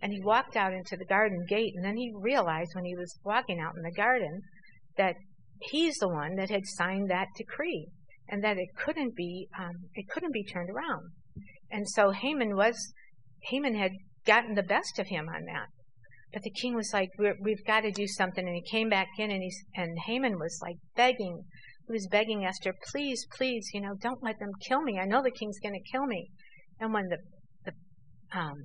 And 0.00 0.12
he 0.12 0.20
walked 0.20 0.56
out 0.56 0.74
into 0.74 0.96
the 0.96 1.04
garden 1.04 1.46
gate, 1.48 1.72
and 1.74 1.84
then 1.84 1.96
he 1.96 2.12
realized 2.14 2.74
when 2.74 2.84
he 2.84 2.96
was 2.96 3.18
walking 3.24 3.60
out 3.60 3.74
in 3.76 3.82
the 3.82 3.90
garden 3.90 4.42
that 4.96 5.16
he's 5.60 5.98
the 5.98 6.08
one 6.08 6.36
that 6.36 6.50
had 6.50 6.66
signed 6.66 7.10
that 7.10 7.28
decree 7.36 7.88
and 8.28 8.42
that 8.42 8.58
it 8.58 8.68
couldn't 8.76 9.14
be 9.14 9.48
um, 9.58 9.88
it 9.94 10.08
couldn't 10.08 10.32
be 10.32 10.44
turned 10.44 10.70
around. 10.70 11.10
And 11.70 11.88
so 11.88 12.10
Haman 12.10 12.56
was 12.56 12.92
Haman 13.50 13.74
had 13.74 13.92
gotten 14.26 14.54
the 14.54 14.62
best 14.62 14.98
of 14.98 15.08
him 15.08 15.28
on 15.28 15.44
that. 15.46 15.66
But 16.32 16.42
the 16.42 16.50
king 16.50 16.74
was 16.74 16.92
like, 16.92 17.10
we 17.18 17.50
have 17.52 17.64
got 17.64 17.80
to 17.82 17.92
do 17.92 18.08
something. 18.08 18.44
And 18.44 18.56
he 18.56 18.62
came 18.62 18.88
back 18.88 19.08
in, 19.18 19.30
and 19.30 19.42
he 19.42 19.52
and 19.76 19.96
Haman 20.06 20.38
was 20.38 20.58
like 20.62 20.76
begging. 20.96 21.44
He 21.86 21.92
was 21.92 22.08
begging 22.10 22.44
Esther, 22.44 22.74
please, 22.90 23.26
please, 23.36 23.70
you 23.74 23.80
know, 23.80 23.94
don't 24.00 24.22
let 24.22 24.38
them 24.38 24.50
kill 24.66 24.82
me. 24.82 24.98
I 24.98 25.04
know 25.04 25.22
the 25.22 25.30
king's 25.30 25.60
going 25.60 25.74
to 25.74 25.92
kill 25.92 26.06
me. 26.06 26.30
And 26.80 26.92
when 26.92 27.08
the 27.08 27.18
the 27.64 27.72
um, 28.36 28.56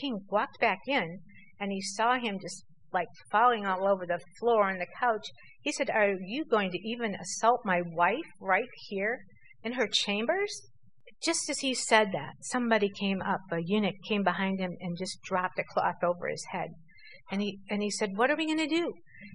king 0.00 0.20
walked 0.30 0.58
back 0.60 0.80
in, 0.86 1.20
and 1.60 1.70
he 1.70 1.82
saw 1.82 2.18
him 2.18 2.38
just 2.40 2.64
like 2.92 3.08
falling 3.30 3.66
all 3.66 3.86
over 3.86 4.06
the 4.06 4.20
floor 4.38 4.68
and 4.68 4.80
the 4.80 4.86
couch, 4.98 5.28
he 5.60 5.72
said, 5.72 5.90
Are 5.90 6.14
you 6.20 6.44
going 6.44 6.70
to 6.70 6.88
even 6.88 7.14
assault 7.14 7.60
my 7.64 7.82
wife 7.82 8.30
right 8.40 8.68
here 8.88 9.20
in 9.62 9.72
her 9.74 9.86
chambers? 9.86 10.68
Just 11.22 11.48
as 11.48 11.60
he 11.60 11.74
said 11.74 12.08
that, 12.12 12.34
somebody 12.40 12.88
came 12.88 13.22
up, 13.22 13.40
a 13.50 13.60
eunuch 13.62 13.94
came 14.08 14.24
behind 14.24 14.58
him 14.58 14.76
and 14.80 14.98
just 14.98 15.22
dropped 15.22 15.58
a 15.58 15.64
cloth 15.64 16.02
over 16.02 16.28
his 16.28 16.44
head. 16.50 16.70
And 17.30 17.40
he, 17.40 17.60
and 17.70 17.82
he 17.82 17.90
said, 17.90 18.16
What 18.16 18.30
are 18.30 18.36
we 18.36 18.46
going 18.46 18.58
to 18.58 18.66
do? 18.66 18.92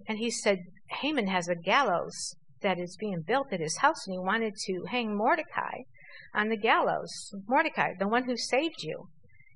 And 0.07 0.17
he 0.17 0.29
said, 0.29 0.59
Haman 1.01 1.27
has 1.27 1.47
a 1.47 1.55
gallows 1.55 2.35
that 2.61 2.79
is 2.79 2.97
being 2.99 3.23
built 3.25 3.53
at 3.53 3.61
his 3.61 3.77
house, 3.77 4.05
and 4.05 4.13
he 4.13 4.19
wanted 4.19 4.55
to 4.65 4.83
hang 4.89 5.15
Mordecai 5.15 5.83
on 6.33 6.49
the 6.49 6.57
gallows. 6.57 7.33
Mordecai, 7.47 7.93
the 7.97 8.07
one 8.07 8.25
who 8.25 8.35
saved 8.35 8.83
you. 8.83 9.07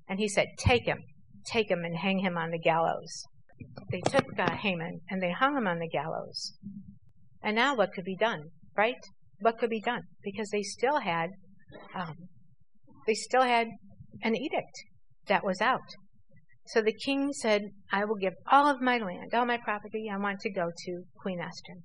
And 0.08 0.20
he 0.20 0.28
said, 0.28 0.48
Take 0.58 0.86
him, 0.86 1.04
take 1.46 1.70
him, 1.70 1.84
and 1.84 1.98
hang 1.98 2.20
him 2.20 2.38
on 2.38 2.52
the 2.52 2.60
gallows. 2.60 3.26
They 3.89 4.02
took 4.02 4.26
uh, 4.38 4.56
Haman 4.56 5.02
and 5.10 5.21
they 5.21 5.32
hung 5.32 5.58
him 5.58 5.67
on 5.67 5.80
the 5.80 5.88
gallows. 5.88 6.54
And 7.41 7.56
now 7.56 7.76
what 7.76 7.93
could 7.93 8.06
be 8.06 8.15
done, 8.15 8.43
right? 8.78 8.95
What 9.39 9.58
could 9.58 9.69
be 9.69 9.82
done? 9.82 10.04
Because 10.24 10.50
they 10.52 10.62
still 10.62 11.00
had, 11.00 11.30
um, 11.95 12.15
they 13.08 13.15
still 13.15 13.41
had 13.41 13.67
an 14.21 14.36
edict 14.36 14.84
that 15.28 15.43
was 15.43 15.62
out. 15.62 15.80
So 16.67 16.82
the 16.82 16.93
king 16.93 17.34
said, 17.34 17.63
I 17.91 18.06
will 18.06 18.15
give 18.15 18.34
all 18.52 18.67
of 18.67 18.82
my 18.82 18.97
land, 18.97 19.34
all 19.34 19.45
my 19.45 19.58
property, 19.58 20.08
I 20.12 20.17
want 20.17 20.39
to 20.41 20.52
go 20.52 20.69
to 20.76 21.04
Queen 21.21 21.39
Esther. 21.39 21.82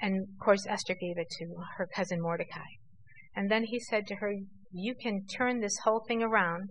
And 0.00 0.22
of 0.22 0.44
course, 0.44 0.66
Esther 0.66 0.94
gave 0.94 1.18
it 1.18 1.28
to 1.38 1.46
her 1.76 1.88
cousin 1.94 2.22
Mordecai. 2.22 2.70
And 3.34 3.50
then 3.50 3.64
he 3.64 3.78
said 3.78 4.06
to 4.06 4.16
her, 4.16 4.32
You 4.72 4.94
can 4.94 5.26
turn 5.26 5.60
this 5.60 5.78
whole 5.84 6.04
thing 6.06 6.22
around 6.22 6.70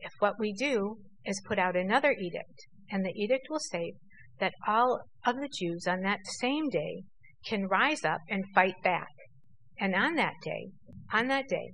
if 0.00 0.12
what 0.18 0.38
we 0.38 0.52
do 0.52 0.98
is 1.24 1.42
put 1.46 1.58
out 1.58 1.76
another 1.76 2.12
edict. 2.12 2.66
And 2.90 3.04
the 3.04 3.12
edict 3.14 3.46
will 3.48 3.60
say 3.60 3.94
that 4.40 4.54
all 4.66 5.00
of 5.26 5.36
the 5.36 5.48
Jews 5.60 5.86
on 5.86 6.00
that 6.02 6.20
same 6.40 6.68
day 6.68 7.02
can 7.46 7.66
rise 7.66 8.04
up 8.04 8.20
and 8.28 8.44
fight 8.54 8.74
back. 8.82 9.08
And 9.78 9.94
on 9.94 10.14
that 10.16 10.34
day, 10.42 10.68
on 11.12 11.28
that 11.28 11.48
day, 11.48 11.72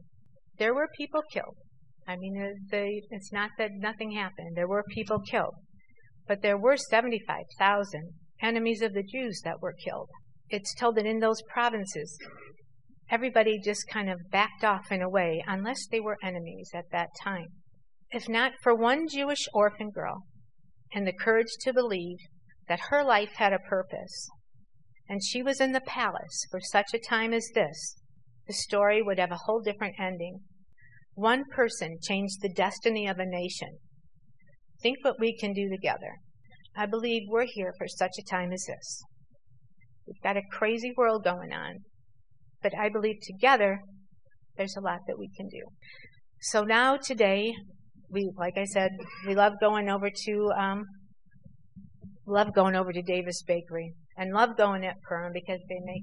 there 0.59 0.75
were 0.75 0.89
people 0.97 1.23
killed. 1.33 1.57
I 2.07 2.17
mean, 2.17 2.41
uh, 2.41 2.55
they, 2.71 3.03
it's 3.11 3.33
not 3.33 3.51
that 3.59 3.71
nothing 3.75 4.13
happened. 4.13 4.57
There 4.57 4.69
were 4.69 4.85
people 4.95 5.21
killed. 5.21 5.55
But 6.27 6.43
there 6.43 6.59
were 6.59 6.77
75,000 6.77 8.13
enemies 8.41 8.83
of 8.83 8.95
the 8.95 9.03
Jews 9.03 9.41
that 9.45 9.61
were 9.61 9.75
killed 9.85 10.09
it's 10.51 10.75
told 10.75 10.97
that 10.97 11.07
in 11.07 11.21
those 11.21 11.43
provinces, 11.53 12.19
everybody 13.11 13.59
just 13.63 13.89
kind 13.89 14.11
of 14.11 14.31
backed 14.31 14.65
off 14.65 14.91
in 14.91 15.03
a 15.03 15.09
way, 15.09 15.45
unless 15.47 15.87
they 15.91 16.01
were 16.01 16.17
enemies 16.23 16.71
at 16.75 16.91
that 16.93 17.11
time. 17.23 17.49
If 18.11 18.29
not 18.29 18.53
for 18.63 18.75
one 18.75 19.09
Jewish 19.09 19.47
orphan 19.53 19.91
girl 19.91 20.23
and 20.93 21.07
the 21.07 21.13
courage 21.13 21.57
to 21.61 21.73
believe 21.73 22.19
that 22.69 22.89
her 22.91 23.05
life 23.05 23.33
had 23.37 23.53
a 23.53 23.59
purpose, 23.59 24.29
and 25.09 25.23
she 25.25 25.43
was 25.43 25.61
in 25.61 25.73
the 25.73 25.81
palace 25.81 26.47
for 26.51 26.61
such 26.61 26.93
a 26.95 26.99
time 26.99 27.33
as 27.33 27.49
this, 27.55 27.97
the 28.47 28.53
story 28.53 29.03
would 29.03 29.19
have 29.19 29.31
a 29.31 29.41
whole 29.47 29.61
different 29.61 29.95
ending. 29.99 30.41
One 31.15 31.45
person 31.55 31.99
changed 32.03 32.41
the 32.41 32.53
destiny 32.53 33.07
of 33.07 33.19
a 33.19 33.27
nation. 33.27 33.79
Think 34.83 34.99
what 35.03 35.19
we 35.19 35.37
can 35.37 35.53
do 35.53 35.69
together. 35.69 36.17
I 36.77 36.87
believe 36.87 37.23
we're 37.29 37.47
here 37.47 37.75
for 37.77 37.89
such 37.89 38.13
a 38.19 38.31
time 38.31 38.53
as 38.53 38.65
this. 38.67 39.03
We've 40.07 40.23
got 40.23 40.37
a 40.37 40.43
crazy 40.53 40.93
world 40.97 41.25
going 41.25 41.53
on. 41.53 41.81
But 42.63 42.77
I 42.77 42.89
believe 42.89 43.17
together, 43.23 43.81
there's 44.57 44.77
a 44.77 44.81
lot 44.81 45.01
that 45.07 45.19
we 45.19 45.29
can 45.37 45.49
do. 45.49 45.63
So 46.41 46.63
now 46.63 46.97
today, 46.97 47.53
we, 48.11 48.31
like 48.37 48.57
I 48.57 48.65
said, 48.65 48.91
we 49.27 49.35
love 49.35 49.55
going 49.61 49.89
over 49.89 50.11
to, 50.11 50.53
um, 50.59 50.85
love 52.27 52.55
going 52.55 52.77
over 52.77 52.93
to 52.93 53.03
Davis 53.03 53.43
Bakery 53.47 53.93
and 54.17 54.33
love 54.33 54.57
going 54.57 54.85
at 54.85 55.01
Purim 55.03 55.33
because 55.33 55.61
they 55.69 55.81
make 55.85 56.03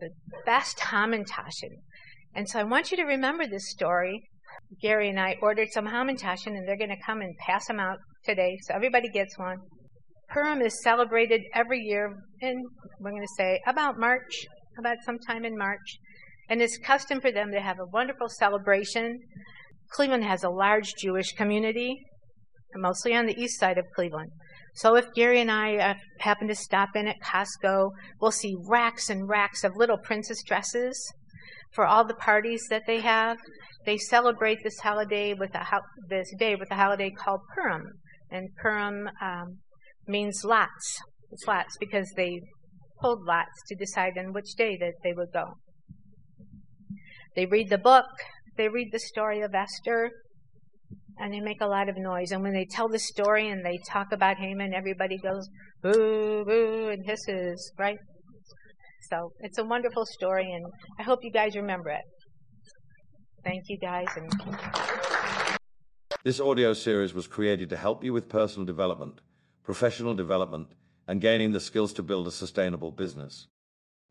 the 0.00 0.10
best 0.44 0.78
Hamantaschen. 0.78 1.76
And 2.34 2.48
so 2.48 2.58
I 2.58 2.64
want 2.64 2.90
you 2.90 2.96
to 2.98 3.04
remember 3.04 3.46
this 3.46 3.70
story. 3.70 4.20
Gary 4.82 5.08
and 5.08 5.20
I 5.20 5.36
ordered 5.40 5.68
some 5.72 5.86
Hamantaschen 5.86 6.48
and 6.48 6.66
they're 6.66 6.76
going 6.76 6.90
to 6.90 7.04
come 7.04 7.20
and 7.20 7.34
pass 7.38 7.66
them 7.66 7.80
out 7.80 7.98
today. 8.24 8.58
So 8.62 8.74
everybody 8.74 9.08
gets 9.08 9.38
one. 9.38 9.58
Purim 10.30 10.62
is 10.62 10.82
celebrated 10.82 11.42
every 11.54 11.80
year 11.80 12.16
in, 12.40 12.64
we're 12.98 13.10
going 13.10 13.22
to 13.22 13.34
say, 13.36 13.60
about 13.66 13.98
March, 13.98 14.46
about 14.78 14.96
sometime 15.04 15.44
in 15.44 15.56
March. 15.56 15.98
And 16.48 16.60
it's 16.60 16.78
custom 16.78 17.20
for 17.20 17.30
them 17.30 17.52
to 17.52 17.60
have 17.60 17.78
a 17.78 17.86
wonderful 17.86 18.28
celebration. 18.28 19.18
Cleveland 19.94 20.24
has 20.24 20.42
a 20.42 20.50
large 20.50 20.94
Jewish 20.98 21.32
community, 21.32 22.00
mostly 22.74 23.14
on 23.14 23.26
the 23.26 23.40
east 23.40 23.60
side 23.60 23.78
of 23.78 23.84
Cleveland. 23.94 24.32
So 24.74 24.96
if 24.96 25.14
Gary 25.14 25.40
and 25.40 25.52
I 25.52 25.76
uh, 25.76 25.94
happen 26.18 26.48
to 26.48 26.54
stop 26.54 26.96
in 26.96 27.06
at 27.06 27.20
Costco, 27.22 27.92
we'll 28.20 28.32
see 28.32 28.56
racks 28.66 29.08
and 29.08 29.28
racks 29.28 29.62
of 29.62 29.76
little 29.76 29.98
princess 29.98 30.42
dresses 30.42 31.12
for 31.72 31.86
all 31.86 32.04
the 32.04 32.14
parties 32.14 32.66
that 32.70 32.82
they 32.88 33.00
have. 33.00 33.38
They 33.86 33.96
celebrate 33.96 34.64
this 34.64 34.80
holiday 34.80 35.32
with 35.32 35.54
a 35.54 35.62
ho- 35.62 35.86
this 36.08 36.32
day 36.38 36.56
with 36.56 36.72
a 36.72 36.76
holiday 36.76 37.10
called 37.10 37.40
Purim, 37.54 37.84
and 38.32 38.48
Purim 38.60 39.08
um, 39.22 39.58
means 40.08 40.42
lots. 40.44 40.98
It's 41.30 41.46
lots 41.46 41.76
because 41.78 42.10
they 42.16 42.40
pulled 43.00 43.24
lots 43.24 43.62
to 43.68 43.76
decide 43.76 44.18
on 44.18 44.32
which 44.32 44.54
day 44.56 44.76
that 44.78 44.94
they 45.04 45.12
would 45.12 45.32
go. 45.32 45.54
They 47.36 47.46
read 47.46 47.68
the 47.68 47.78
book, 47.78 48.06
they 48.56 48.68
read 48.68 48.88
the 48.92 48.98
story 48.98 49.40
of 49.40 49.54
Esther, 49.54 50.10
and 51.18 51.32
they 51.32 51.40
make 51.40 51.60
a 51.60 51.66
lot 51.66 51.88
of 51.88 51.96
noise. 51.96 52.32
And 52.32 52.42
when 52.42 52.52
they 52.52 52.64
tell 52.64 52.88
the 52.88 52.98
story 52.98 53.48
and 53.48 53.64
they 53.64 53.78
talk 53.88 54.08
about 54.12 54.36
Haman, 54.38 54.74
everybody 54.74 55.18
goes 55.18 55.48
boo, 55.82 56.44
boo, 56.44 56.88
and 56.88 57.04
hisses, 57.06 57.72
right? 57.78 57.98
So 59.10 59.32
it's 59.40 59.58
a 59.58 59.64
wonderful 59.64 60.06
story, 60.06 60.50
and 60.50 60.64
I 60.98 61.02
hope 61.02 61.20
you 61.22 61.30
guys 61.30 61.56
remember 61.56 61.90
it. 61.90 62.02
Thank 63.44 63.64
you 63.68 63.78
guys. 63.78 64.06
And 64.16 64.32
this 66.24 66.40
audio 66.40 66.72
series 66.72 67.12
was 67.12 67.26
created 67.26 67.68
to 67.70 67.76
help 67.76 68.02
you 68.02 68.12
with 68.12 68.28
personal 68.28 68.64
development 68.64 69.20
professional 69.64 70.14
development, 70.14 70.68
and 71.08 71.20
gaining 71.20 71.52
the 71.52 71.60
skills 71.60 71.92
to 71.94 72.02
build 72.02 72.28
a 72.28 72.30
sustainable 72.30 72.92
business. 72.92 73.48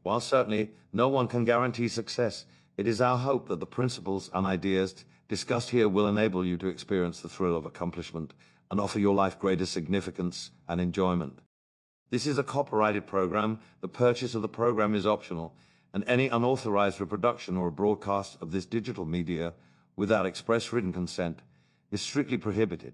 While 0.01 0.19
certainly 0.19 0.71
no 0.91 1.07
one 1.07 1.27
can 1.27 1.45
guarantee 1.45 1.87
success, 1.87 2.45
it 2.77 2.87
is 2.87 3.01
our 3.01 3.17
hope 3.17 3.47
that 3.47 3.59
the 3.59 3.65
principles 3.65 4.29
and 4.33 4.45
ideas 4.45 5.05
discussed 5.27 5.69
here 5.69 5.89
will 5.89 6.07
enable 6.07 6.45
you 6.45 6.57
to 6.57 6.67
experience 6.67 7.19
the 7.19 7.29
thrill 7.29 7.55
of 7.55 7.65
accomplishment 7.65 8.33
and 8.71 8.79
offer 8.79 8.99
your 8.99 9.13
life 9.13 9.39
greater 9.39 9.65
significance 9.65 10.51
and 10.67 10.81
enjoyment. 10.81 11.39
This 12.09 12.25
is 12.25 12.37
a 12.37 12.43
copyrighted 12.43 13.07
program. 13.07 13.59
The 13.81 13.87
purchase 13.87 14.35
of 14.35 14.41
the 14.41 14.47
program 14.47 14.95
is 14.95 15.05
optional, 15.05 15.55
and 15.93 16.03
any 16.07 16.27
unauthorized 16.27 16.99
reproduction 16.99 17.57
or 17.57 17.69
broadcast 17.71 18.37
of 18.41 18.51
this 18.51 18.65
digital 18.65 19.05
media 19.05 19.53
without 19.95 20.25
express 20.25 20.71
written 20.71 20.93
consent 20.93 21.39
is 21.91 22.01
strictly 22.01 22.37
prohibited. 22.37 22.93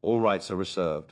All 0.00 0.20
rights 0.20 0.50
are 0.50 0.56
reserved. 0.56 1.10